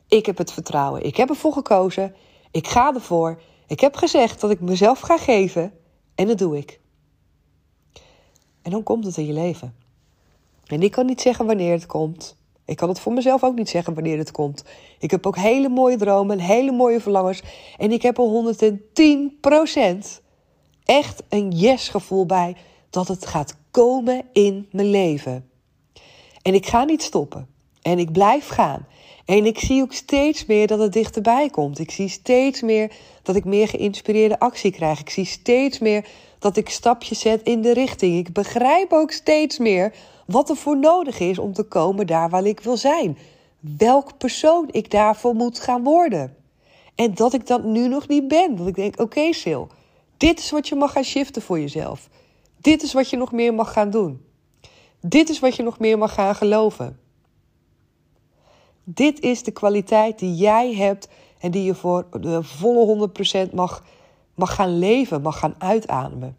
ik 0.07 0.25
heb 0.25 0.37
het 0.37 0.51
vertrouwen. 0.51 1.05
Ik 1.05 1.17
heb 1.17 1.29
ervoor 1.29 1.53
gekozen. 1.53 2.15
Ik 2.51 2.67
ga 2.67 2.93
ervoor. 2.93 3.41
Ik 3.67 3.79
heb 3.79 3.95
gezegd 3.95 4.41
dat 4.41 4.51
ik 4.51 4.59
mezelf 4.59 4.99
ga 4.99 5.17
geven. 5.17 5.73
En 6.15 6.27
dat 6.27 6.37
doe 6.37 6.57
ik. 6.57 6.79
En 8.63 8.71
dan 8.71 8.83
komt 8.83 9.05
het 9.05 9.17
in 9.17 9.25
je 9.25 9.33
leven. 9.33 9.75
En 10.65 10.81
ik 10.81 10.91
kan 10.91 11.05
niet 11.05 11.21
zeggen 11.21 11.45
wanneer 11.45 11.71
het 11.71 11.85
komt. 11.85 12.35
Ik 12.65 12.75
kan 12.75 12.89
het 12.89 12.99
voor 12.99 13.13
mezelf 13.13 13.43
ook 13.43 13.55
niet 13.55 13.69
zeggen 13.69 13.93
wanneer 13.93 14.17
het 14.17 14.31
komt. 14.31 14.63
Ik 14.99 15.11
heb 15.11 15.25
ook 15.27 15.37
hele 15.37 15.69
mooie 15.69 15.97
dromen, 15.97 16.39
hele 16.39 16.71
mooie 16.71 16.99
verlangens. 16.99 17.41
En 17.77 17.91
ik 17.91 18.01
heb 18.01 18.17
er 18.17 18.55
110% 20.15 20.21
echt 20.85 21.23
een 21.29 21.51
yes-gevoel 21.51 22.25
bij 22.25 22.55
dat 22.89 23.07
het 23.07 23.25
gaat 23.25 23.55
komen 23.71 24.25
in 24.33 24.67
mijn 24.71 24.89
leven. 24.89 25.49
En 26.41 26.53
ik 26.53 26.65
ga 26.65 26.83
niet 26.83 27.03
stoppen. 27.03 27.47
En 27.81 27.99
ik 27.99 28.11
blijf 28.11 28.47
gaan. 28.47 28.87
En 29.25 29.45
ik 29.45 29.59
zie 29.59 29.81
ook 29.81 29.93
steeds 29.93 30.45
meer 30.45 30.67
dat 30.67 30.79
het 30.79 30.93
dichterbij 30.93 31.49
komt. 31.49 31.79
Ik 31.79 31.91
zie 31.91 32.07
steeds 32.07 32.61
meer 32.61 32.91
dat 33.23 33.35
ik 33.35 33.45
meer 33.45 33.67
geïnspireerde 33.67 34.39
actie 34.39 34.71
krijg. 34.71 34.99
Ik 34.99 35.09
zie 35.09 35.25
steeds 35.25 35.79
meer 35.79 36.05
dat 36.43 36.57
ik 36.57 36.69
stapjes 36.69 37.19
zet 37.19 37.41
in 37.43 37.61
de 37.61 37.73
richting. 37.73 38.17
Ik 38.17 38.33
begrijp 38.33 38.93
ook 38.93 39.11
steeds 39.11 39.57
meer 39.57 39.93
wat 40.25 40.49
er 40.49 40.55
voor 40.55 40.77
nodig 40.77 41.19
is 41.19 41.37
om 41.37 41.53
te 41.53 41.63
komen 41.63 42.07
daar 42.07 42.29
waar 42.29 42.45
ik 42.45 42.59
wil 42.59 42.77
zijn. 42.77 43.17
Welk 43.59 44.17
persoon 44.17 44.67
ik 44.71 44.91
daarvoor 44.91 45.35
moet 45.35 45.59
gaan 45.59 45.83
worden. 45.83 46.35
En 46.95 47.13
dat 47.13 47.33
ik 47.33 47.47
dat 47.47 47.63
nu 47.63 47.87
nog 47.87 48.07
niet 48.07 48.27
ben. 48.27 48.55
Dat 48.55 48.67
ik 48.67 48.75
denk: 48.75 48.93
oké, 48.93 49.01
okay, 49.01 49.31
Sil, 49.41 49.63
dit 50.17 50.39
is 50.39 50.51
wat 50.51 50.67
je 50.67 50.75
mag 50.75 50.91
gaan 50.91 51.03
shiften 51.03 51.41
voor 51.41 51.59
jezelf. 51.59 52.09
Dit 52.57 52.83
is 52.83 52.93
wat 52.93 53.09
je 53.09 53.17
nog 53.17 53.31
meer 53.31 53.53
mag 53.53 53.73
gaan 53.73 53.89
doen. 53.89 54.25
Dit 54.99 55.29
is 55.29 55.39
wat 55.39 55.55
je 55.55 55.63
nog 55.63 55.79
meer 55.79 55.97
mag 55.97 56.13
gaan 56.13 56.35
geloven. 56.35 56.99
Dit 58.83 59.19
is 59.19 59.43
de 59.43 59.51
kwaliteit 59.51 60.19
die 60.19 60.35
jij 60.35 60.73
hebt 60.73 61.07
en 61.39 61.51
die 61.51 61.63
je 61.63 61.75
voor 61.75 62.07
de 62.19 62.43
volle 62.43 63.09
100% 63.49 63.53
mag, 63.53 63.83
mag 64.35 64.55
gaan 64.55 64.79
leven, 64.79 65.21
mag 65.21 65.39
gaan 65.39 65.55
uitademen. 65.57 66.37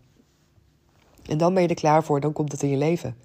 En 1.26 1.38
dan 1.38 1.54
ben 1.54 1.62
je 1.62 1.68
er 1.68 1.74
klaar 1.74 2.04
voor, 2.04 2.20
dan 2.20 2.32
komt 2.32 2.52
het 2.52 2.62
in 2.62 2.68
je 2.68 2.76
leven. 2.76 3.16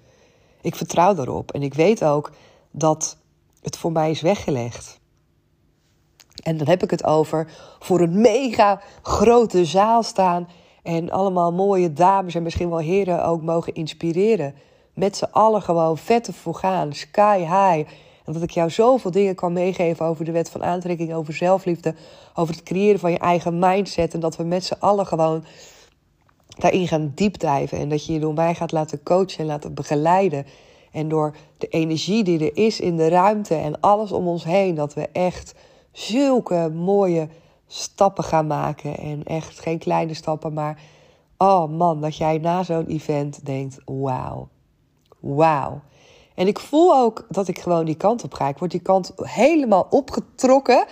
Ik 0.60 0.74
vertrouw 0.74 1.14
daarop 1.14 1.52
en 1.52 1.62
ik 1.62 1.74
weet 1.74 2.04
ook 2.04 2.30
dat 2.70 3.16
het 3.62 3.76
voor 3.76 3.92
mij 3.92 4.10
is 4.10 4.20
weggelegd. 4.20 5.00
En 6.42 6.56
dan 6.56 6.66
heb 6.66 6.82
ik 6.82 6.90
het 6.90 7.04
over 7.04 7.52
voor 7.78 8.00
een 8.00 8.20
mega 8.20 8.80
grote 9.02 9.64
zaal 9.64 10.02
staan 10.02 10.48
en 10.82 11.10
allemaal 11.10 11.52
mooie 11.52 11.92
dames 11.92 12.34
en 12.34 12.42
misschien 12.42 12.70
wel 12.70 12.78
heren 12.78 13.24
ook 13.24 13.42
mogen 13.42 13.74
inspireren. 13.74 14.54
Met 14.94 15.16
z'n 15.16 15.28
allen 15.30 15.62
gewoon 15.62 15.98
vette 15.98 16.32
voor 16.32 16.54
gaan, 16.54 16.92
sky 16.92 17.38
high 17.38 17.90
en 18.30 18.40
dat 18.40 18.48
ik 18.48 18.54
jou 18.54 18.70
zoveel 18.70 19.10
dingen 19.10 19.34
kan 19.34 19.52
meegeven 19.52 20.06
over 20.06 20.24
de 20.24 20.32
wet 20.32 20.50
van 20.50 20.64
aantrekking, 20.64 21.14
over 21.14 21.34
zelfliefde, 21.34 21.94
over 22.34 22.54
het 22.54 22.62
creëren 22.62 23.00
van 23.00 23.10
je 23.10 23.18
eigen 23.18 23.58
mindset. 23.58 24.14
En 24.14 24.20
dat 24.20 24.36
we 24.36 24.44
met 24.44 24.64
z'n 24.64 24.76
allen 24.78 25.06
gewoon 25.06 25.44
daarin 26.58 26.88
gaan 26.88 27.12
diepdijven. 27.14 27.78
En 27.78 27.88
dat 27.88 28.06
je 28.06 28.12
je 28.12 28.18
door 28.20 28.34
mij 28.34 28.54
gaat 28.54 28.72
laten 28.72 29.02
coachen 29.02 29.38
en 29.38 29.46
laten 29.46 29.74
begeleiden. 29.74 30.46
En 30.92 31.08
door 31.08 31.36
de 31.58 31.66
energie 31.66 32.24
die 32.24 32.50
er 32.50 32.56
is 32.56 32.80
in 32.80 32.96
de 32.96 33.08
ruimte 33.08 33.54
en 33.54 33.80
alles 33.80 34.12
om 34.12 34.28
ons 34.28 34.44
heen, 34.44 34.74
dat 34.74 34.94
we 34.94 35.08
echt 35.12 35.54
zulke 35.92 36.70
mooie 36.74 37.28
stappen 37.66 38.24
gaan 38.24 38.46
maken. 38.46 38.96
En 38.96 39.24
echt 39.24 39.60
geen 39.60 39.78
kleine 39.78 40.14
stappen, 40.14 40.52
maar 40.52 40.82
oh 41.36 41.68
man, 41.70 42.00
dat 42.00 42.16
jij 42.16 42.38
na 42.38 42.62
zo'n 42.62 42.86
event 42.86 43.46
denkt: 43.46 43.78
wauw, 43.84 44.48
wauw. 45.20 45.80
En 46.40 46.46
ik 46.46 46.58
voel 46.58 46.94
ook 46.94 47.26
dat 47.28 47.48
ik 47.48 47.58
gewoon 47.58 47.84
die 47.84 47.96
kant 47.96 48.24
op 48.24 48.34
ga. 48.34 48.48
Ik 48.48 48.58
word 48.58 48.70
die 48.70 48.80
kant 48.80 49.12
helemaal 49.16 49.86
opgetrokken. 49.90 50.84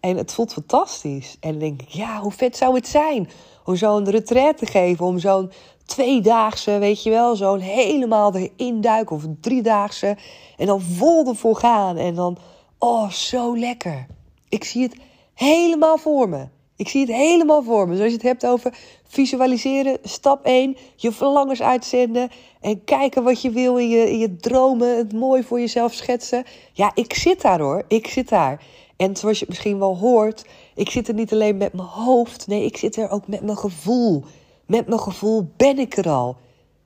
En 0.00 0.16
het 0.16 0.32
voelt 0.32 0.52
fantastisch. 0.52 1.36
En 1.40 1.50
dan 1.50 1.58
denk 1.58 1.82
ik, 1.82 1.88
ja, 1.88 2.20
hoe 2.20 2.32
vet 2.32 2.56
zou 2.56 2.74
het 2.74 2.88
zijn 2.88 3.28
om 3.64 3.76
zo'n 3.76 4.10
retreat 4.10 4.58
te 4.58 4.66
geven. 4.66 5.06
Om 5.06 5.18
zo'n 5.18 5.52
tweedaagse, 5.84 6.78
weet 6.78 7.02
je 7.02 7.10
wel, 7.10 7.36
zo'n 7.36 7.58
helemaal 7.58 8.34
erin 8.34 8.80
duiken 8.80 9.16
of 9.16 9.22
een 9.22 9.38
driedaagse. 9.40 10.16
En 10.56 10.66
dan 10.66 10.80
vol 10.80 11.26
ervoor 11.26 11.56
gaan 11.56 11.96
en 11.96 12.14
dan, 12.14 12.38
oh, 12.78 13.10
zo 13.10 13.58
lekker. 13.58 14.06
Ik 14.48 14.64
zie 14.64 14.82
het 14.82 14.96
helemaal 15.34 15.98
voor 15.98 16.28
me. 16.28 16.46
Ik 16.76 16.88
zie 16.88 17.00
het 17.00 17.10
helemaal 17.10 17.62
voor 17.62 17.88
me. 17.88 17.96
Zoals 17.96 18.10
je 18.10 18.16
het 18.16 18.26
hebt 18.26 18.46
over 18.46 18.78
visualiseren. 19.08 19.98
Stap 20.02 20.44
1. 20.44 20.76
Je 20.96 21.12
verlangens 21.12 21.62
uitzenden. 21.62 22.28
En 22.60 22.84
kijken 22.84 23.22
wat 23.22 23.42
je 23.42 23.50
wil 23.50 23.76
in 23.76 23.88
je, 23.88 24.10
in 24.10 24.18
je 24.18 24.36
dromen. 24.36 24.96
Het 24.96 25.12
mooi 25.12 25.42
voor 25.42 25.60
jezelf 25.60 25.92
schetsen. 25.92 26.44
Ja, 26.72 26.90
ik 26.94 27.14
zit 27.14 27.40
daar 27.42 27.60
hoor. 27.60 27.84
Ik 27.88 28.06
zit 28.06 28.28
daar. 28.28 28.62
En 28.96 29.16
zoals 29.16 29.38
je 29.38 29.44
het 29.44 29.54
misschien 29.54 29.78
wel 29.78 29.96
hoort. 29.96 30.44
Ik 30.74 30.90
zit 30.90 31.08
er 31.08 31.14
niet 31.14 31.32
alleen 31.32 31.56
met 31.56 31.72
mijn 31.72 31.88
hoofd. 31.88 32.46
Nee, 32.46 32.64
ik 32.64 32.76
zit 32.76 32.96
er 32.96 33.10
ook 33.10 33.26
met 33.28 33.42
mijn 33.42 33.58
gevoel. 33.58 34.24
Met 34.66 34.86
mijn 34.86 35.00
gevoel 35.00 35.50
ben 35.56 35.78
ik 35.78 35.96
er 35.96 36.08
al. 36.08 36.36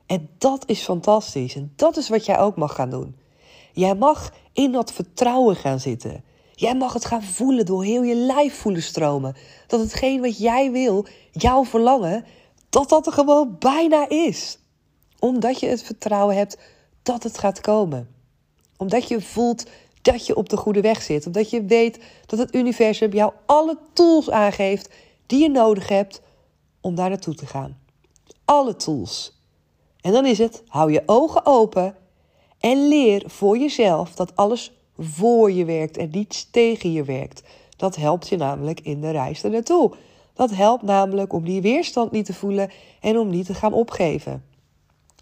En 0.06 0.28
dat 0.38 0.62
is 0.66 0.82
fantastisch. 0.82 1.54
En 1.54 1.72
dat 1.76 1.96
is 1.96 2.08
wat 2.08 2.26
jij 2.26 2.38
ook 2.38 2.56
mag 2.56 2.74
gaan 2.74 2.90
doen. 2.90 3.16
Jij 3.72 3.94
mag 3.94 4.32
in 4.52 4.72
dat 4.72 4.92
vertrouwen 4.92 5.56
gaan 5.56 5.80
zitten. 5.80 6.24
Jij 6.60 6.74
mag 6.74 6.92
het 6.92 7.04
gaan 7.04 7.22
voelen, 7.22 7.66
door 7.66 7.84
heel 7.84 8.02
je 8.02 8.14
lijf 8.14 8.54
voelen 8.54 8.82
stromen. 8.82 9.36
Dat 9.66 9.80
hetgeen 9.80 10.20
wat 10.20 10.38
jij 10.38 10.70
wil, 10.70 11.06
jouw 11.30 11.64
verlangen, 11.64 12.24
dat 12.68 12.88
dat 12.88 13.06
er 13.06 13.12
gewoon 13.12 13.56
bijna 13.58 14.08
is. 14.08 14.58
Omdat 15.18 15.60
je 15.60 15.66
het 15.66 15.82
vertrouwen 15.82 16.36
hebt 16.36 16.58
dat 17.02 17.22
het 17.22 17.38
gaat 17.38 17.60
komen. 17.60 18.08
Omdat 18.76 19.08
je 19.08 19.20
voelt 19.20 19.64
dat 20.02 20.26
je 20.26 20.36
op 20.36 20.48
de 20.48 20.56
goede 20.56 20.80
weg 20.80 21.02
zit. 21.02 21.26
Omdat 21.26 21.50
je 21.50 21.64
weet 21.64 21.98
dat 22.26 22.38
het 22.38 22.54
universum 22.54 23.12
jou 23.12 23.32
alle 23.46 23.78
tools 23.92 24.30
aangeeft 24.30 24.94
die 25.26 25.42
je 25.42 25.50
nodig 25.50 25.88
hebt 25.88 26.22
om 26.80 26.94
daar 26.94 27.08
naartoe 27.08 27.34
te 27.34 27.46
gaan. 27.46 27.78
Alle 28.44 28.76
tools. 28.76 29.40
En 30.00 30.12
dan 30.12 30.26
is 30.26 30.38
het, 30.38 30.62
hou 30.66 30.92
je 30.92 31.02
ogen 31.06 31.46
open 31.46 31.96
en 32.58 32.88
leer 32.88 33.22
voor 33.26 33.58
jezelf 33.58 34.14
dat 34.14 34.36
alles 34.36 34.72
voor 35.00 35.52
je 35.52 35.64
werkt 35.64 35.96
en 35.96 36.10
niets 36.12 36.50
tegen 36.50 36.92
je 36.92 37.04
werkt. 37.04 37.42
Dat 37.76 37.96
helpt 37.96 38.28
je 38.28 38.36
namelijk 38.36 38.80
in 38.80 39.00
de 39.00 39.10
reis 39.10 39.44
ernaartoe. 39.44 39.92
Dat 40.34 40.50
helpt 40.50 40.82
namelijk 40.82 41.32
om 41.32 41.44
die 41.44 41.60
weerstand 41.60 42.10
niet 42.10 42.24
te 42.26 42.34
voelen 42.34 42.70
en 43.00 43.18
om 43.18 43.30
niet 43.30 43.46
te 43.46 43.54
gaan 43.54 43.72
opgeven. 43.72 44.44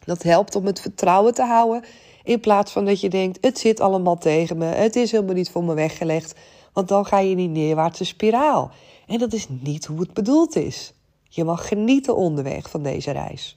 Dat 0.04 0.22
helpt 0.22 0.54
om 0.54 0.66
het 0.66 0.80
vertrouwen 0.80 1.34
te 1.34 1.44
houden 1.44 1.84
in 2.28 2.40
plaats 2.40 2.72
van 2.72 2.84
dat 2.84 3.00
je 3.00 3.08
denkt: 3.08 3.38
het 3.40 3.58
zit 3.58 3.80
allemaal 3.80 4.18
tegen 4.18 4.58
me, 4.58 4.64
het 4.64 4.96
is 4.96 5.10
helemaal 5.10 5.34
niet 5.34 5.50
voor 5.50 5.64
me 5.64 5.74
weggelegd. 5.74 6.34
Want 6.72 6.88
dan 6.88 7.06
ga 7.06 7.18
je 7.18 7.30
in 7.30 7.36
die 7.36 7.48
neerwaartse 7.48 8.04
spiraal. 8.04 8.70
En 9.06 9.18
dat 9.18 9.32
is 9.32 9.46
niet 9.48 9.84
hoe 9.86 10.00
het 10.00 10.12
bedoeld 10.12 10.56
is. 10.56 10.92
Je 11.28 11.44
mag 11.44 11.68
genieten 11.68 12.16
onderweg 12.16 12.70
van 12.70 12.82
deze 12.82 13.10
reis. 13.10 13.56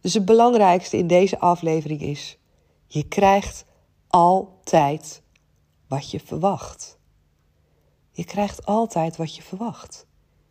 Dus 0.00 0.14
het 0.14 0.24
belangrijkste 0.24 0.96
in 0.96 1.06
deze 1.06 1.38
aflevering 1.38 2.00
is: 2.00 2.38
je 2.92 3.08
krijgt 3.08 3.64
altijd 4.08 5.22
wat 5.88 6.10
je 6.10 6.20
verwacht. 6.20 6.98
Je 8.10 8.24
krijgt 8.24 8.66
altijd 8.66 9.16
wat 9.16 9.36
je 9.36 9.42
verwacht. 9.42 10.06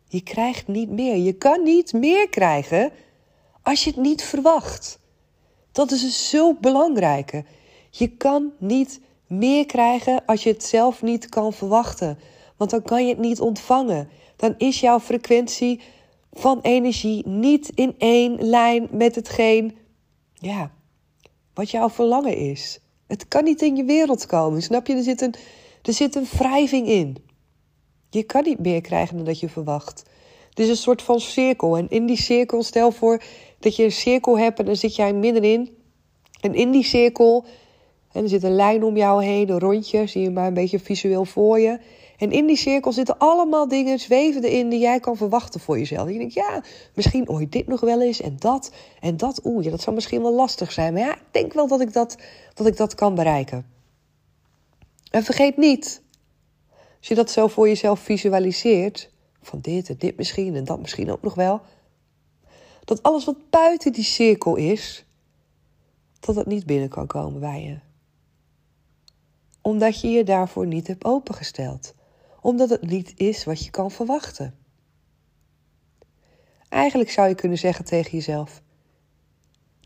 Je 0.08 0.20
krijgt 0.20 0.68
niet 0.68 0.90
meer. 0.90 1.16
Je 1.16 1.32
kan 1.32 1.62
niet 1.62 1.92
meer 1.92 2.28
krijgen 2.28 2.92
als 3.62 3.84
je 3.84 3.90
het 3.90 3.98
niet 3.98 4.22
verwacht. 4.22 4.98
Dat 5.72 5.90
is 5.90 6.02
een 6.02 6.10
zo 6.10 6.54
belangrijke. 6.54 7.44
Je 7.90 8.08
kan 8.08 8.52
niet 8.58 9.00
meer 9.26 9.66
krijgen 9.66 10.24
als 10.26 10.42
je 10.42 10.50
het 10.50 10.64
zelf 10.64 11.02
niet 11.02 11.28
kan 11.28 11.52
verwachten. 11.52 12.18
Want 12.56 12.70
dan 12.70 12.82
kan 12.82 13.02
je 13.02 13.08
het 13.08 13.22
niet 13.22 13.40
ontvangen. 13.40 14.08
Dan 14.36 14.54
is 14.58 14.80
jouw 14.80 15.00
frequentie 15.00 15.80
van 16.32 16.60
energie 16.60 17.26
niet 17.26 17.68
in 17.68 17.94
één 17.98 18.48
lijn 18.48 18.88
met 18.90 19.14
hetgeen 19.14 19.76
ja, 20.34 20.72
wat 21.54 21.70
jouw 21.70 21.90
verlangen 21.90 22.36
is. 22.36 22.78
Het 23.06 23.28
kan 23.28 23.44
niet 23.44 23.62
in 23.62 23.76
je 23.76 23.84
wereld 23.84 24.26
komen, 24.26 24.62
snap 24.62 24.86
je? 24.86 24.94
Er 24.94 25.02
zit 25.02 25.20
een, 25.20 25.34
er 25.82 25.92
zit 25.92 26.14
een 26.14 26.26
wrijving 26.30 26.86
in. 26.86 27.16
Je 28.10 28.22
kan 28.22 28.42
niet 28.44 28.58
meer 28.58 28.80
krijgen 28.80 29.16
dan 29.16 29.24
dat 29.24 29.40
je 29.40 29.48
verwacht. 29.48 30.02
Het 30.48 30.58
is 30.58 30.68
een 30.68 30.76
soort 30.76 31.02
van 31.02 31.20
cirkel. 31.20 31.76
En 31.76 31.86
in 31.88 32.06
die 32.06 32.16
cirkel, 32.16 32.62
stel 32.62 32.90
voor 32.90 33.22
dat 33.58 33.76
je 33.76 33.84
een 33.84 33.92
cirkel 33.92 34.38
hebt 34.38 34.58
en 34.58 34.64
dan 34.64 34.76
zit 34.76 34.96
jij 34.96 35.12
middenin. 35.12 35.76
En 36.40 36.54
in 36.54 36.70
die 36.70 36.84
cirkel, 36.84 37.44
en 38.12 38.22
er 38.22 38.28
zit 38.28 38.42
een 38.42 38.54
lijn 38.54 38.84
om 38.84 38.96
jou 38.96 39.24
heen, 39.24 39.48
een 39.48 39.58
rondje, 39.58 40.06
zie 40.06 40.22
je 40.22 40.30
maar 40.30 40.46
een 40.46 40.54
beetje 40.54 40.78
visueel 40.78 41.24
voor 41.24 41.60
je. 41.60 41.78
En 42.22 42.30
in 42.30 42.46
die 42.46 42.56
cirkel 42.56 42.92
zitten 42.92 43.18
allemaal 43.18 43.68
dingen 43.68 43.98
zweven 43.98 44.42
erin 44.42 44.68
die 44.68 44.78
jij 44.78 45.00
kan 45.00 45.16
verwachten 45.16 45.60
voor 45.60 45.78
jezelf. 45.78 46.08
je 46.08 46.18
denkt, 46.18 46.34
ja, 46.34 46.62
misschien 46.94 47.28
ooit 47.28 47.52
dit 47.52 47.66
nog 47.66 47.80
wel 47.80 48.02
eens 48.02 48.20
en 48.20 48.36
dat 48.38 48.72
en 49.00 49.16
dat. 49.16 49.40
Oeh, 49.44 49.64
ja, 49.64 49.70
dat 49.70 49.80
zou 49.80 49.94
misschien 49.94 50.22
wel 50.22 50.34
lastig 50.34 50.72
zijn. 50.72 50.92
Maar 50.92 51.02
ja, 51.02 51.14
ik 51.14 51.24
denk 51.30 51.52
wel 51.52 51.68
dat 51.68 51.80
ik 51.80 51.92
dat, 51.92 52.16
dat, 52.54 52.66
ik 52.66 52.76
dat 52.76 52.94
kan 52.94 53.14
bereiken. 53.14 53.66
En 55.10 55.22
vergeet 55.22 55.56
niet, 55.56 56.02
als 56.98 57.08
je 57.08 57.14
dat 57.14 57.30
zo 57.30 57.48
voor 57.48 57.68
jezelf 57.68 58.00
visualiseert, 58.00 59.10
van 59.40 59.60
dit 59.60 59.88
en 59.88 59.96
dit 59.98 60.16
misschien 60.16 60.54
en 60.56 60.64
dat 60.64 60.80
misschien 60.80 61.10
ook 61.10 61.22
nog 61.22 61.34
wel, 61.34 61.60
dat 62.84 63.02
alles 63.02 63.24
wat 63.24 63.50
buiten 63.50 63.92
die 63.92 64.04
cirkel 64.04 64.56
is, 64.56 65.04
dat 66.20 66.34
dat 66.34 66.46
niet 66.46 66.66
binnen 66.66 66.88
kan 66.88 67.06
komen 67.06 67.40
bij 67.40 67.62
je. 67.62 67.78
Omdat 69.60 70.00
je 70.00 70.08
je 70.08 70.24
daarvoor 70.24 70.66
niet 70.66 70.86
hebt 70.86 71.04
opengesteld 71.04 71.94
omdat 72.42 72.70
het 72.70 72.82
niet 72.82 73.12
is 73.16 73.44
wat 73.44 73.64
je 73.64 73.70
kan 73.70 73.90
verwachten. 73.90 74.54
Eigenlijk 76.68 77.10
zou 77.10 77.28
je 77.28 77.34
kunnen 77.34 77.58
zeggen 77.58 77.84
tegen 77.84 78.10
jezelf: 78.10 78.62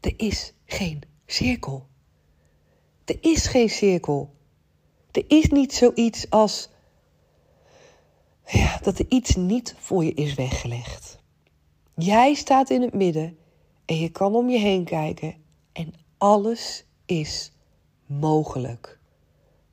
Er 0.01 0.14
is 0.16 0.53
geen 0.64 1.03
cirkel. 1.27 1.87
Er 3.05 3.16
is 3.21 3.47
geen 3.47 3.71
cirkel. 3.71 4.35
Er 5.11 5.25
is 5.29 5.49
niet 5.49 5.75
zoiets 5.75 6.31
als 6.31 6.69
ja, 8.47 8.79
dat 8.83 8.99
er 8.99 9.07
iets 9.09 9.35
niet 9.37 9.75
voor 9.79 10.05
je 10.05 10.14
is 10.14 10.35
weggelegd. 10.35 11.19
Jij 11.95 12.35
staat 12.35 12.71
in 12.71 12.83
het 12.83 12.95
midden 12.95 13.38
en 13.85 13.99
je 13.99 14.09
kan 14.09 14.35
om 14.35 14.49
je 14.49 14.59
heen 14.59 14.85
kijken 14.85 15.35
en 15.73 15.95
alles 16.19 16.85
is 17.07 17.53
mogelijk. 18.07 18.99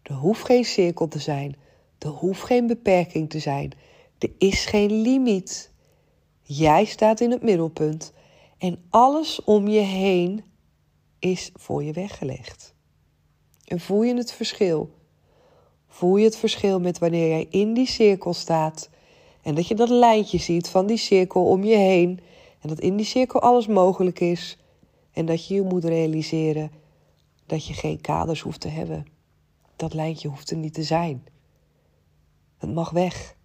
Er 0.02 0.14
hoeft 0.16 0.46
geen 0.46 0.66
cirkel 0.66 1.08
te 1.08 1.20
zijn, 1.20 1.56
er 2.04 2.10
hoeft 2.10 2.44
geen 2.44 2.68
beperking 2.68 3.30
te 3.30 3.40
zijn. 3.40 3.72
Er 4.18 4.32
is 4.38 4.66
geen 4.66 5.02
limiet. 5.02 5.72
Jij 6.42 6.86
staat 6.86 7.20
in 7.20 7.32
het 7.32 7.44
middelpunt 7.44 8.14
en 8.58 8.84
alles 8.90 9.44
om 9.44 9.68
je 9.68 9.80
heen 9.80 10.44
is 11.20 11.52
voor 11.54 11.84
je 11.84 11.94
weggelegd. 11.94 12.74
En 13.66 13.80
voel 13.80 14.04
je 14.04 14.16
het 14.16 14.32
verschil? 14.32 14.94
Voel 15.88 16.18
je 16.18 16.26
het 16.26 16.38
verschil 16.38 16.80
met 16.80 17.00
wanneer 17.00 17.28
jij 17.28 17.48
in 17.50 17.74
die 17.74 17.88
cirkel 17.88 18.34
staat 18.34 18.90
en 19.42 19.56
dat 19.56 19.68
je 19.68 19.76
dat 19.76 19.90
lijntje 19.90 20.38
ziet 20.38 20.70
van 20.70 20.86
die 20.86 20.98
cirkel 20.98 21.46
om 21.48 21.64
je 21.64 21.76
heen 21.76 22.20
en 22.62 22.70
dat 22.70 22.80
in 22.80 22.96
die 22.96 23.06
cirkel 23.06 23.42
alles 23.42 23.68
mogelijk 23.68 24.20
is 24.20 24.58
en 25.12 25.26
dat 25.26 25.48
je 25.48 25.54
je 25.54 25.62
moet 25.62 25.84
realiseren 25.84 26.72
dat 27.46 27.66
je 27.66 27.74
geen 27.74 28.02
kaders 28.02 28.42
hoeft 28.42 28.60
te 28.60 28.68
hebben. 28.68 29.06
Dat 29.76 29.94
lijntje 29.94 30.28
hoeft 30.28 30.52
er 30.52 30.58
niet 30.58 30.74
te 30.74 30.84
zijn. 30.84 31.24
Het 32.64 32.74
mag 32.74 32.90
weg. 32.90 33.36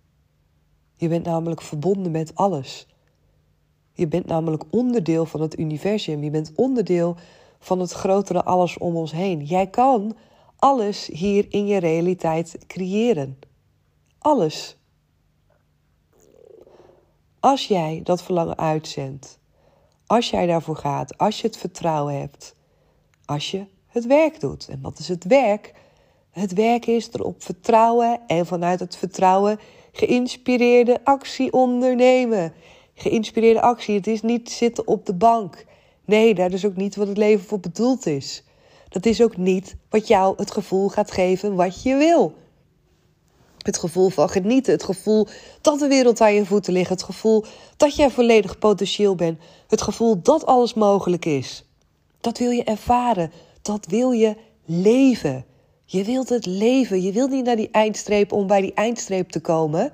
Je 0.96 1.09
bent 1.09 1.24
namelijk 1.24 1.62
verbonden 1.62 2.12
met 2.12 2.35
alles. 2.35 2.87
Je 3.92 4.09
bent 4.09 4.26
namelijk 4.26 4.64
onderdeel 4.70 5.26
van 5.26 5.40
het 5.40 5.59
universum. 5.59 6.24
Je 6.24 6.31
bent 6.31 6.52
onderdeel 6.54 7.16
van 7.59 7.81
het 7.81 7.92
grotere 7.92 8.44
alles 8.44 8.78
om 8.78 8.96
ons 8.96 9.12
heen. 9.12 9.44
Jij 9.44 9.66
kan 9.66 10.16
alles 10.57 11.07
hier 11.07 11.46
in 11.48 11.66
je 11.66 11.78
realiteit 11.78 12.59
creëren. 12.66 13.38
Alles. 14.18 14.76
Als 17.40 17.66
jij 17.66 18.00
dat 18.04 18.22
verlangen 18.22 18.59
uitzendt, 18.59 19.38
als 20.07 20.31
jij 20.31 20.46
daarvoor 20.46 20.76
gaat, 20.76 21.18
als 21.18 21.40
je 21.40 21.46
het 21.46 21.57
vertrouwen 21.57 22.20
hebt, 22.20 22.54
als 23.24 23.50
je 23.50 23.66
het 23.87 24.07
werk 24.07 24.40
doet. 24.40 24.68
En 24.68 24.81
wat 24.81 24.98
is 24.98 25.09
het 25.09 25.24
werk? 25.24 25.74
Het 26.30 26.52
werk 26.52 26.86
is 26.86 27.08
erop 27.12 27.42
vertrouwen 27.42 28.20
en 28.26 28.46
vanuit 28.46 28.80
het 28.80 28.96
vertrouwen 28.96 29.58
geïnspireerde 29.92 31.00
actie 31.04 31.52
ondernemen. 31.52 32.52
Geïnspireerde 32.94 33.60
actie, 33.60 33.94
het 33.94 34.06
is 34.06 34.22
niet 34.22 34.50
zitten 34.50 34.86
op 34.86 35.06
de 35.06 35.14
bank. 35.14 35.64
Nee, 36.04 36.34
dat 36.34 36.52
is 36.52 36.64
ook 36.64 36.76
niet 36.76 36.96
wat 36.96 37.08
het 37.08 37.16
leven 37.16 37.46
voor 37.46 37.60
bedoeld 37.60 38.06
is. 38.06 38.42
Dat 38.88 39.06
is 39.06 39.22
ook 39.22 39.36
niet 39.36 39.76
wat 39.90 40.08
jou 40.08 40.34
het 40.36 40.50
gevoel 40.50 40.88
gaat 40.88 41.10
geven 41.10 41.54
wat 41.54 41.82
je 41.82 41.96
wil. 41.96 42.34
Het 43.58 43.78
gevoel 43.78 44.08
van 44.08 44.28
genieten, 44.28 44.72
het 44.72 44.82
gevoel 44.82 45.26
dat 45.60 45.78
de 45.78 45.88
wereld 45.88 46.20
aan 46.20 46.34
je 46.34 46.46
voeten 46.46 46.72
ligt, 46.72 46.90
het 46.90 47.02
gevoel 47.02 47.44
dat 47.76 47.96
jij 47.96 48.10
volledig 48.10 48.58
potentieel 48.58 49.14
bent, 49.14 49.38
het 49.68 49.82
gevoel 49.82 50.22
dat 50.22 50.46
alles 50.46 50.74
mogelijk 50.74 51.24
is. 51.24 51.64
Dat 52.20 52.38
wil 52.38 52.50
je 52.50 52.64
ervaren, 52.64 53.32
dat 53.62 53.86
wil 53.86 54.10
je 54.10 54.36
leven. 54.64 55.44
Je 55.90 56.05
wilt 56.05 56.29
het 56.29 56.46
leven. 56.46 57.03
Je 57.03 57.12
wilt 57.12 57.31
niet 57.31 57.44
naar 57.44 57.57
die 57.57 57.70
eindstreep 57.70 58.33
om 58.33 58.46
bij 58.46 58.61
die 58.61 58.74
eindstreep 58.74 59.29
te 59.29 59.40
komen. 59.40 59.92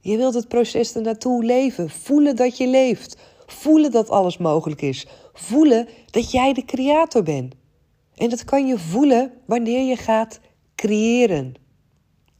Je 0.00 0.16
wilt 0.16 0.34
het 0.34 0.48
proces 0.48 0.94
ernaartoe 0.94 1.44
leven. 1.44 1.90
Voelen 1.90 2.36
dat 2.36 2.56
je 2.56 2.66
leeft. 2.66 3.16
Voelen 3.46 3.90
dat 3.90 4.10
alles 4.10 4.38
mogelijk 4.38 4.82
is. 4.82 5.06
Voelen 5.32 5.88
dat 6.10 6.30
jij 6.30 6.52
de 6.52 6.64
creator 6.64 7.22
bent. 7.22 7.54
En 8.14 8.28
dat 8.28 8.44
kan 8.44 8.66
je 8.66 8.78
voelen 8.78 9.32
wanneer 9.46 9.88
je 9.88 9.96
gaat 9.96 10.40
creëren. 10.74 11.54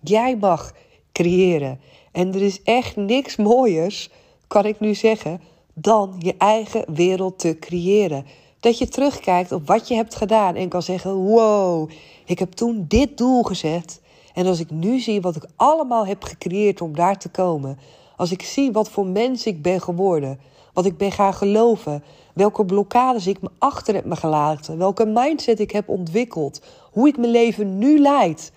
Jij 0.00 0.36
mag 0.36 0.74
creëren. 1.12 1.80
En 2.12 2.34
er 2.34 2.42
is 2.42 2.62
echt 2.62 2.96
niks 2.96 3.36
mooiers, 3.36 4.10
kan 4.46 4.64
ik 4.64 4.80
nu 4.80 4.94
zeggen, 4.94 5.40
dan 5.74 6.14
je 6.18 6.34
eigen 6.38 6.94
wereld 6.94 7.38
te 7.38 7.56
creëren. 7.58 8.26
Dat 8.66 8.78
je 8.78 8.88
terugkijkt 8.88 9.52
op 9.52 9.66
wat 9.66 9.88
je 9.88 9.94
hebt 9.94 10.14
gedaan 10.14 10.54
en 10.54 10.68
kan 10.68 10.82
zeggen: 10.82 11.14
Wow, 11.14 11.90
ik 12.24 12.38
heb 12.38 12.52
toen 12.52 12.84
dit 12.88 13.18
doel 13.18 13.42
gezet. 13.42 14.00
En 14.34 14.46
als 14.46 14.60
ik 14.60 14.70
nu 14.70 14.98
zie 14.98 15.20
wat 15.20 15.36
ik 15.36 15.46
allemaal 15.56 16.06
heb 16.06 16.24
gecreëerd 16.24 16.80
om 16.80 16.94
daar 16.94 17.18
te 17.18 17.28
komen, 17.28 17.78
als 18.16 18.30
ik 18.30 18.42
zie 18.42 18.72
wat 18.72 18.90
voor 18.90 19.06
mens 19.06 19.46
ik 19.46 19.62
ben 19.62 19.80
geworden, 19.80 20.40
wat 20.72 20.84
ik 20.84 20.96
ben 20.96 21.12
gaan 21.12 21.34
geloven, 21.34 22.04
welke 22.34 22.64
blokkades 22.64 23.26
ik 23.26 23.40
me 23.40 23.50
achter 23.58 23.94
heb 23.94 24.04
me 24.04 24.16
gelaten, 24.16 24.78
welke 24.78 25.06
mindset 25.06 25.60
ik 25.60 25.70
heb 25.70 25.88
ontwikkeld, 25.88 26.60
hoe 26.92 27.08
ik 27.08 27.16
mijn 27.16 27.32
leven 27.32 27.78
nu 27.78 27.98
leid. 27.98 28.52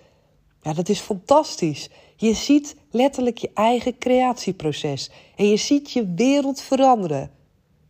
Ja, 0.61 0.73
dat 0.73 0.89
is 0.89 0.99
fantastisch. 0.99 1.89
Je 2.15 2.33
ziet 2.33 2.75
letterlijk 2.91 3.37
je 3.37 3.51
eigen 3.53 3.97
creatieproces 3.97 5.11
en 5.35 5.49
je 5.49 5.57
ziet 5.57 5.91
je 5.91 6.13
wereld 6.15 6.61
veranderen. 6.61 7.31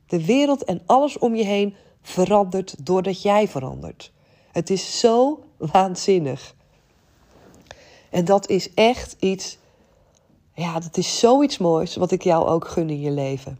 De 0.08 0.25
wereld 0.25 0.63
en 0.63 0.82
alles 0.86 1.17
om 1.17 1.36
je 1.36 1.45
heen 1.45 1.75
verandert 2.01 2.85
doordat 2.85 3.21
jij 3.21 3.47
verandert. 3.47 4.12
Het 4.51 4.69
is 4.69 4.99
zo 4.99 5.43
waanzinnig. 5.57 6.55
En 8.09 8.25
dat 8.25 8.49
is 8.49 8.73
echt 8.73 9.15
iets, 9.19 9.57
ja, 10.53 10.79
dat 10.79 10.97
is 10.97 11.19
zoiets 11.19 11.57
moois 11.57 11.95
wat 11.95 12.12
ik 12.12 12.23
jou 12.23 12.47
ook 12.47 12.67
gun 12.67 12.89
in 12.89 12.99
je 12.99 13.12
leven. 13.12 13.59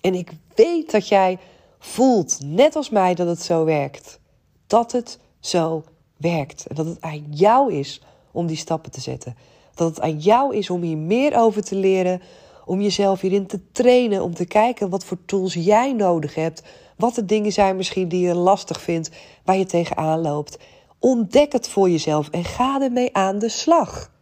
En 0.00 0.14
ik 0.14 0.30
weet 0.54 0.90
dat 0.90 1.08
jij 1.08 1.38
voelt, 1.78 2.38
net 2.44 2.76
als 2.76 2.90
mij, 2.90 3.14
dat 3.14 3.26
het 3.26 3.42
zo 3.42 3.64
werkt. 3.64 4.20
Dat 4.66 4.92
het 4.92 5.18
zo 5.40 5.84
werkt. 6.16 6.66
En 6.66 6.74
dat 6.74 6.86
het 6.86 7.00
aan 7.00 7.26
jou 7.30 7.72
is 7.72 8.02
om 8.30 8.46
die 8.46 8.56
stappen 8.56 8.90
te 8.90 9.00
zetten. 9.00 9.36
Dat 9.74 9.88
het 9.88 10.00
aan 10.00 10.18
jou 10.18 10.56
is 10.56 10.70
om 10.70 10.82
hier 10.82 10.96
meer 10.96 11.36
over 11.36 11.62
te 11.62 11.74
leren, 11.74 12.22
om 12.64 12.80
jezelf 12.80 13.20
hierin 13.20 13.46
te 13.46 13.60
trainen, 13.72 14.22
om 14.22 14.34
te 14.34 14.44
kijken 14.44 14.90
wat 14.90 15.04
voor 15.04 15.18
tools 15.24 15.54
jij 15.54 15.92
nodig 15.92 16.34
hebt, 16.34 16.62
wat 17.00 17.14
de 17.14 17.24
dingen 17.24 17.52
zijn 17.52 17.76
misschien 17.76 18.08
die 18.08 18.26
je 18.26 18.34
lastig 18.34 18.80
vindt, 18.80 19.10
waar 19.44 19.56
je 19.56 19.66
tegenaan 19.66 20.20
loopt. 20.20 20.58
Ontdek 20.98 21.52
het 21.52 21.68
voor 21.68 21.90
jezelf 21.90 22.28
en 22.28 22.44
ga 22.44 22.80
ermee 22.82 23.14
aan 23.16 23.38
de 23.38 23.48
slag. 23.48 24.12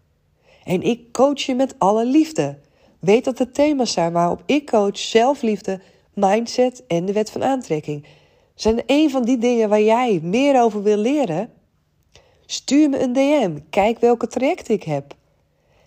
En 0.64 0.82
ik 0.82 1.12
coach 1.12 1.40
je 1.40 1.54
met 1.54 1.74
alle 1.78 2.06
liefde. 2.06 2.58
Weet 2.98 3.24
dat 3.24 3.36
de 3.36 3.50
thema's 3.50 3.92
zijn 3.92 4.12
waarop 4.12 4.42
ik 4.46 4.66
coach 4.66 4.98
zelfliefde, 4.98 5.80
mindset 6.14 6.86
en 6.86 7.04
de 7.04 7.12
wet 7.12 7.30
van 7.30 7.44
aantrekking. 7.44 8.06
Zijn 8.54 8.82
een 8.86 9.10
van 9.10 9.24
die 9.24 9.38
dingen 9.38 9.68
waar 9.68 9.82
jij 9.82 10.20
meer 10.22 10.62
over 10.62 10.82
wil 10.82 10.96
leren? 10.96 11.50
Stuur 12.46 12.88
me 12.88 13.00
een 13.00 13.12
DM. 13.12 13.58
Kijk 13.70 13.98
welke 13.98 14.26
traject 14.26 14.68
ik 14.68 14.82
heb. 14.82 15.14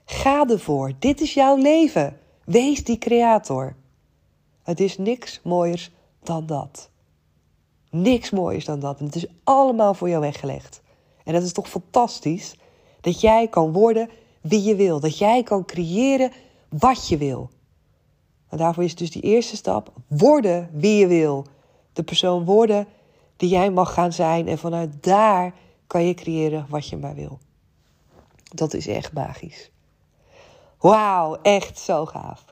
Ga 0.06 0.46
ervoor. 0.48 0.92
Dit 1.00 1.22
is 1.22 1.34
jouw 1.34 1.56
leven. 1.56 2.18
Wees 2.46 2.84
die 2.84 2.98
creator. 2.98 3.76
Het 4.64 4.80
is 4.80 4.98
niks 4.98 5.40
mooiers 5.44 5.92
dan 6.24 6.46
dat. 6.46 6.90
Niks 7.90 8.30
mooiers 8.30 8.66
dan 8.66 8.80
dat. 8.80 9.00
En 9.00 9.06
het 9.06 9.16
is 9.16 9.26
allemaal 9.44 9.94
voor 9.94 10.10
jou 10.10 10.22
weggelegd. 10.22 10.82
En 11.24 11.34
dat 11.34 11.44
is 11.44 11.54
toch 11.54 11.70
fantastisch 11.70 12.56
dat 13.02 13.22
jij 13.22 13.48
kan 13.48 13.72
worden 13.72 14.10
wie 14.42 14.64
je 14.64 14.76
wil. 14.76 15.00
Dat 15.00 15.18
jij 15.18 15.44
kan 15.44 15.66
creëren 15.66 16.32
wat 16.70 17.08
je 17.08 17.18
wil. 17.18 17.50
En 18.50 18.58
daarvoor 18.58 18.84
is 18.84 18.96
dus 18.96 19.12
die 19.12 19.22
eerste 19.22 19.56
stap 19.56 19.92
worden 20.08 20.70
wie 20.74 20.98
je 20.98 21.08
wil. 21.08 21.46
De 21.94 22.04
persoon 22.04 22.46
worden 22.46 22.88
die 23.38 23.50
jij 23.50 23.72
mag 23.72 23.94
gaan 23.94 24.14
zijn. 24.14 24.48
En 24.48 24.58
vanuit 24.58 25.04
daar 25.04 25.54
kan 25.88 26.04
je 26.04 26.14
creëren 26.14 26.66
wat 26.70 26.88
je 26.88 26.98
maar 26.98 27.16
wil. 27.16 27.40
Dat 28.44 28.74
is 28.74 28.88
echt 28.88 29.14
magisch. 29.14 29.72
Wauw, 30.78 31.36
echt 31.42 31.80
zo 31.80 32.06
gaaf. 32.06 32.51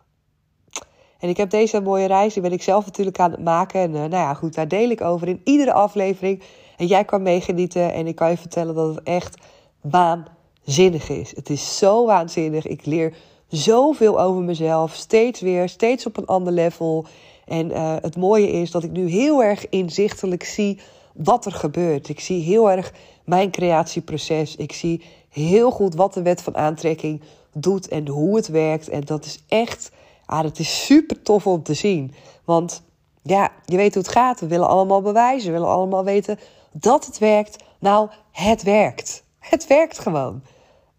En 1.20 1.30
ik 1.30 1.38
heb 1.38 1.50
deze 1.50 1.82
mooie 1.82 2.08
reis, 2.08 2.34
die 2.34 2.42
ben 2.42 2.52
ik 2.52 2.64
zelf 2.64 2.86
natuurlijk 2.86 3.20
aan 3.20 3.32
het 3.32 3.44
maken. 3.44 3.82
En 3.82 3.90
uh, 3.90 3.96
nou 3.98 4.12
ja, 4.12 4.34
goed, 4.34 4.56
daar 4.56 4.68
deel 4.68 4.90
ik 4.90 5.02
over 5.02 5.28
in 5.28 5.42
iedere 5.44 5.74
aflevering. 5.74 6.42
En 6.78 6.86
jij 6.86 7.06
kan 7.06 7.22
meegenieten. 7.22 7.94
En 7.94 8.08
ik 8.08 8.16
kan 8.16 8.30
je 8.30 8.38
vertellen 8.38 8.76
dat 8.76 8.96
het 8.96 9.04
echt 9.04 9.38
waanzinnig 9.82 11.10
is. 11.10 11.36
Het 11.36 11.50
is 11.50 11.78
zo 11.78 12.06
waanzinnig. 12.06 12.68
Ik 12.68 12.86
leer 12.86 13.16
zoveel 13.48 14.22
over 14.22 14.42
mezelf. 14.42 14.94
Steeds 14.94 15.42
weer, 15.42 15.70
steeds 15.70 16.06
op 16.06 16.18
een 16.18 16.26
ander 16.26 16.54
level. 16.54 17.06
En 17.46 17.72
uh, 17.72 17.96
het 18.02 18.18
mooie 18.18 18.52
is 18.52 18.72
dat 18.72 18.84
ik 18.84 18.92
nu 18.92 19.10
heel 19.10 19.44
erg 19.44 19.70
inzichtelijk 19.70 20.44
zie 20.44 20.80
wat 21.14 21.46
er 21.46 21.52
gebeurt. 21.52 22.10
Ik 22.10 22.20
zie 22.20 22.44
heel 22.44 22.72
erg 22.72 22.94
mijn 23.26 23.52
creatieproces. 23.52 24.56
Ik 24.56 24.72
zie 24.72 25.04
heel 25.30 25.72
goed 25.72 25.96
wat 25.96 26.14
de 26.14 26.22
wet 26.22 26.42
van 26.42 26.58
aantrekking 26.58 27.22
doet 27.54 27.88
en 27.88 28.08
hoe 28.08 28.36
het 28.36 28.48
werkt. 28.48 28.90
En 28.90 29.02
dat 29.02 29.26
is 29.26 29.44
echt, 29.48 29.92
ah, 30.30 30.42
dat 30.42 30.60
is 30.60 30.86
super 30.86 31.22
tof 31.22 31.48
om 31.48 31.64
te 31.64 31.74
zien. 31.74 32.14
Want 32.46 32.82
ja, 33.22 33.52
je 33.66 33.78
weet 33.78 33.94
hoe 33.94 34.04
het 34.04 34.12
gaat. 34.12 34.40
We 34.40 34.48
willen 34.48 34.68
allemaal 34.68 35.02
bewijzen. 35.02 35.48
We 35.48 35.58
willen 35.58 35.74
allemaal 35.74 36.04
weten 36.04 36.40
dat 36.72 37.06
het 37.06 37.18
werkt. 37.18 37.64
Nou, 37.80 38.10
het 38.32 38.64
werkt. 38.64 39.24
Het 39.40 39.68
werkt 39.68 40.00
gewoon. 40.00 40.42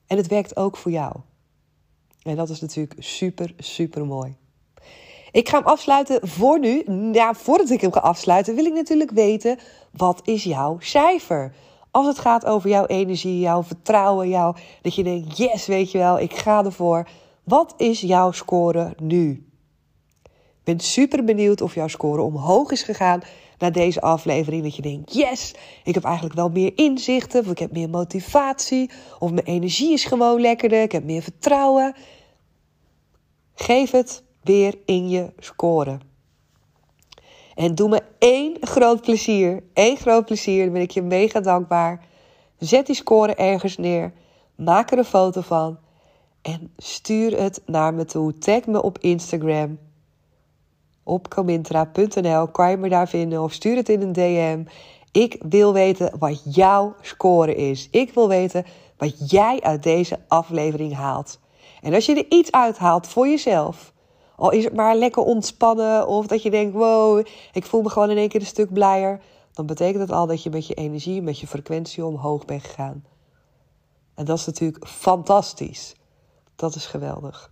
En 0.07 0.17
het 0.17 0.27
werkt 0.27 0.57
ook 0.57 0.77
voor 0.77 0.91
jou. 0.91 1.13
En 2.23 2.37
dat 2.37 2.49
is 2.49 2.61
natuurlijk 2.61 2.95
super, 2.99 3.55
super 3.59 4.07
mooi. 4.07 4.37
Ik 5.33 5.49
ga 5.49 5.59
hem 5.59 5.67
afsluiten 5.67 6.29
voor 6.29 6.59
nu. 6.59 6.85
Ja, 7.13 7.35
voordat 7.35 7.71
ik 7.71 7.81
hem 7.81 7.93
ga 7.93 8.01
afsluiten, 8.01 8.55
wil 8.55 8.65
ik 8.65 8.73
natuurlijk 8.73 9.11
weten: 9.11 9.59
wat 9.91 10.21
is 10.25 10.45
jouw 10.45 10.77
cijfer? 10.81 11.55
Als 11.91 12.07
het 12.07 12.19
gaat 12.19 12.47
over 12.47 12.71
jouw 12.71 12.87
energie, 12.87 13.41
jouw 13.41 13.63
vertrouwen, 13.63 14.29
jouw, 14.29 14.55
dat 14.83 14.95
je 14.95 15.03
denkt: 15.03 15.37
yes, 15.37 15.67
weet 15.67 15.91
je 15.91 15.99
wel, 15.99 16.19
ik 16.19 16.35
ga 16.35 16.65
ervoor. 16.65 17.09
Wat 17.51 17.75
is 17.77 18.01
jouw 18.01 18.33
score 18.33 18.95
nu? 19.03 19.31
Ik 20.23 20.65
ben 20.65 20.81
super 20.81 21.25
benieuwd 21.25 21.61
of 21.61 21.75
jouw 21.75 21.89
score 21.89 22.23
omhoog 22.23 22.71
is 22.71 22.83
gegaan 22.83 23.21
na 23.59 23.71
deze 23.71 24.01
aflevering. 24.01 24.63
Dat 24.63 24.77
je 24.77 24.83
denkt: 24.83 25.15
yes, 25.15 25.55
ik 25.85 25.95
heb 25.95 26.05
eigenlijk 26.05 26.35
wel 26.35 26.49
meer 26.49 26.73
inzichten, 26.75 27.41
of 27.41 27.51
ik 27.51 27.59
heb 27.59 27.73
meer 27.73 27.89
motivatie, 27.89 28.91
of 29.19 29.31
mijn 29.31 29.47
energie 29.47 29.93
is 29.93 30.05
gewoon 30.05 30.41
lekkerder, 30.41 30.83
ik 30.83 30.93
heb 30.93 31.05
meer 31.05 31.23
vertrouwen. 31.23 31.95
Geef 33.55 33.91
het 33.91 34.23
weer 34.43 34.79
in 34.85 35.09
je 35.09 35.33
score. 35.39 35.99
En 37.55 37.75
doe 37.75 37.89
me 37.89 38.03
één 38.19 38.57
groot 38.61 39.01
plezier. 39.01 39.63
één 39.73 39.97
groot 39.97 40.25
plezier. 40.25 40.65
Dan 40.65 40.73
ben 40.73 40.83
ik 40.83 40.91
je 40.91 41.03
mega 41.03 41.41
dankbaar. 41.41 42.07
Zet 42.59 42.87
die 42.87 42.95
score 42.95 43.35
ergens 43.35 43.77
neer. 43.77 44.13
Maak 44.55 44.91
er 44.91 44.99
een 44.99 45.05
foto 45.05 45.41
van. 45.41 45.79
En 46.43 46.73
stuur 46.77 47.41
het 47.41 47.63
naar 47.67 47.95
me 47.95 48.05
toe. 48.05 48.39
Tag 48.39 48.67
me 48.67 48.83
op 48.83 48.99
Instagram. 48.99 49.79
Op 51.03 51.29
comintra.nl 51.29 52.49
kan 52.49 52.71
je 52.71 52.77
me 52.77 52.89
daar 52.89 53.09
vinden. 53.09 53.43
Of 53.43 53.53
stuur 53.53 53.77
het 53.77 53.89
in 53.89 54.03
een 54.03 54.13
DM. 54.13 54.65
Ik 55.13 55.43
wil 55.49 55.73
weten 55.73 56.19
wat 56.19 56.55
jouw 56.55 56.95
score 57.01 57.55
is. 57.55 57.89
Ik 57.91 58.15
wil 58.15 58.29
weten 58.29 58.65
wat 58.97 59.31
jij 59.31 59.61
uit 59.61 59.83
deze 59.83 60.19
aflevering 60.29 60.95
haalt. 60.95 61.39
En 61.81 61.95
als 61.95 62.07
je 62.07 62.15
er 62.15 62.39
iets 62.39 62.53
uithaalt 62.53 63.07
voor 63.07 63.29
jezelf 63.29 63.93
al 64.41 64.51
is 64.51 64.65
het 64.65 64.75
maar 64.75 64.97
lekker 64.97 65.23
ontspannen 65.23 66.07
of 66.07 66.27
dat 66.27 66.43
je 66.43 66.51
denkt, 66.51 66.75
wow, 66.75 67.27
ik 67.53 67.65
voel 67.65 67.83
me 67.83 67.89
gewoon 67.89 68.11
in 68.11 68.17
één 68.17 68.29
keer 68.29 68.41
een 68.41 68.47
stuk 68.47 68.73
blijer. 68.73 69.21
Dan 69.53 69.67
betekent 69.67 70.09
dat 70.09 70.17
al 70.17 70.27
dat 70.27 70.43
je 70.43 70.51
met 70.51 70.67
je 70.67 70.75
energie, 70.75 71.23
met 71.23 71.39
je 71.39 71.47
frequentie 71.47 72.05
omhoog 72.05 72.45
bent 72.45 72.65
gegaan. 72.65 73.05
En 74.15 74.25
dat 74.25 74.39
is 74.39 74.47
natuurlijk 74.47 74.87
fantastisch. 74.87 75.95
Dat 76.61 76.75
is 76.75 76.87
geweldig. 76.87 77.51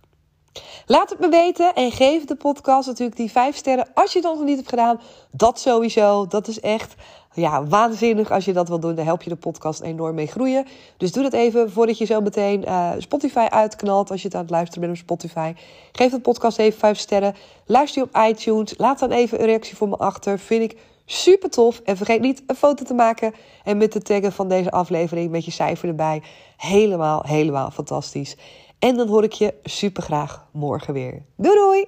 Laat 0.85 1.09
het 1.09 1.19
me 1.19 1.29
weten 1.29 1.73
en 1.73 1.91
geef 1.91 2.25
de 2.25 2.35
podcast 2.35 2.87
natuurlijk 2.87 3.17
die 3.17 3.31
vijf 3.31 3.55
sterren 3.55 3.87
als 3.93 4.13
je 4.13 4.19
het 4.19 4.27
nog 4.27 4.43
niet 4.43 4.55
hebt 4.55 4.69
gedaan. 4.69 4.99
Dat 5.31 5.59
sowieso. 5.59 6.27
Dat 6.27 6.47
is 6.47 6.59
echt 6.59 6.95
ja, 7.33 7.65
waanzinnig 7.65 8.31
als 8.31 8.45
je 8.45 8.53
dat 8.53 8.67
wil 8.67 8.79
doen. 8.79 8.95
Daar 8.95 9.05
help 9.05 9.21
je 9.21 9.29
de 9.29 9.35
podcast 9.35 9.81
enorm 9.81 10.15
mee 10.15 10.27
groeien. 10.27 10.65
Dus 10.97 11.11
doe 11.11 11.23
dat 11.23 11.33
even 11.33 11.71
voordat 11.71 11.97
je 11.97 12.05
zo 12.05 12.21
meteen 12.21 12.63
uh, 12.67 12.91
Spotify 12.97 13.47
uitknalt. 13.49 14.11
Als 14.11 14.21
je 14.21 14.27
het 14.27 14.35
aan 14.35 14.41
het 14.41 14.51
luisteren 14.51 14.81
bent 14.81 14.93
op 14.93 15.05
Spotify. 15.05 15.53
Geef 15.91 16.11
de 16.11 16.19
podcast 16.19 16.57
even 16.57 16.79
5 16.79 16.97
sterren. 16.97 17.35
Luister 17.65 18.01
je 18.01 18.07
op 18.07 18.29
iTunes. 18.29 18.73
Laat 18.77 18.99
dan 18.99 19.11
even 19.11 19.39
een 19.39 19.45
reactie 19.45 19.75
voor 19.75 19.89
me 19.89 19.97
achter. 19.97 20.39
Vind 20.39 20.71
ik 20.71 20.77
super 21.05 21.49
tof. 21.49 21.79
En 21.79 21.97
vergeet 21.97 22.21
niet 22.21 22.43
een 22.47 22.55
foto 22.55 22.83
te 22.83 22.93
maken. 22.93 23.33
En 23.63 23.77
met 23.77 23.93
de 23.93 24.01
taggen 24.01 24.31
van 24.31 24.47
deze 24.47 24.71
aflevering 24.71 25.31
met 25.31 25.45
je 25.45 25.51
cijfer 25.51 25.89
erbij. 25.89 26.21
Helemaal, 26.57 27.23
helemaal 27.27 27.71
fantastisch. 27.71 28.35
En 28.79 28.97
dan 28.97 29.07
hoor 29.07 29.23
ik 29.23 29.33
je 29.33 29.53
super 29.63 30.03
graag 30.03 30.47
morgen 30.51 30.93
weer. 30.93 31.21
Doei 31.37 31.55
doei! 31.55 31.87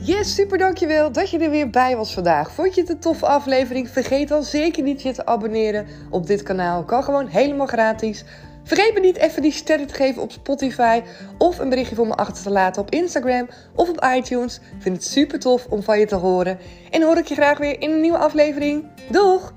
Yes, 0.00 0.34
super 0.34 0.58
dankjewel 0.58 1.12
dat 1.12 1.30
je 1.30 1.38
er 1.38 1.50
weer 1.50 1.70
bij 1.70 1.96
was 1.96 2.14
vandaag. 2.14 2.52
Vond 2.52 2.74
je 2.74 2.80
het 2.80 2.90
een 2.90 2.98
toffe 2.98 3.26
aflevering? 3.26 3.88
Vergeet 3.88 4.28
dan 4.28 4.42
zeker 4.42 4.82
niet 4.82 5.02
je 5.02 5.12
te 5.12 5.26
abonneren 5.26 5.86
op 6.10 6.26
dit 6.26 6.42
kanaal. 6.42 6.84
Kan 6.84 7.04
gewoon 7.04 7.26
helemaal 7.26 7.66
gratis 7.66 8.24
Vergeet 8.68 8.94
me 8.94 9.00
niet 9.00 9.16
even 9.16 9.42
die 9.42 9.52
sterren 9.52 9.86
te 9.86 9.94
geven 9.94 10.22
op 10.22 10.32
Spotify 10.32 11.02
of 11.38 11.58
een 11.58 11.68
berichtje 11.68 11.94
voor 11.94 12.06
me 12.06 12.14
achter 12.14 12.42
te 12.42 12.50
laten 12.50 12.82
op 12.82 12.90
Instagram 12.90 13.48
of 13.74 13.88
op 13.88 14.06
iTunes. 14.16 14.56
Ik 14.56 14.82
vind 14.82 14.96
het 14.96 15.04
super 15.04 15.38
tof 15.38 15.66
om 15.66 15.82
van 15.82 15.98
je 15.98 16.06
te 16.06 16.14
horen. 16.14 16.58
En 16.90 17.02
hoor 17.02 17.16
ik 17.16 17.26
je 17.26 17.34
graag 17.34 17.58
weer 17.58 17.80
in 17.80 17.90
een 17.90 18.00
nieuwe 18.00 18.18
aflevering. 18.18 18.84
Doeg! 19.10 19.52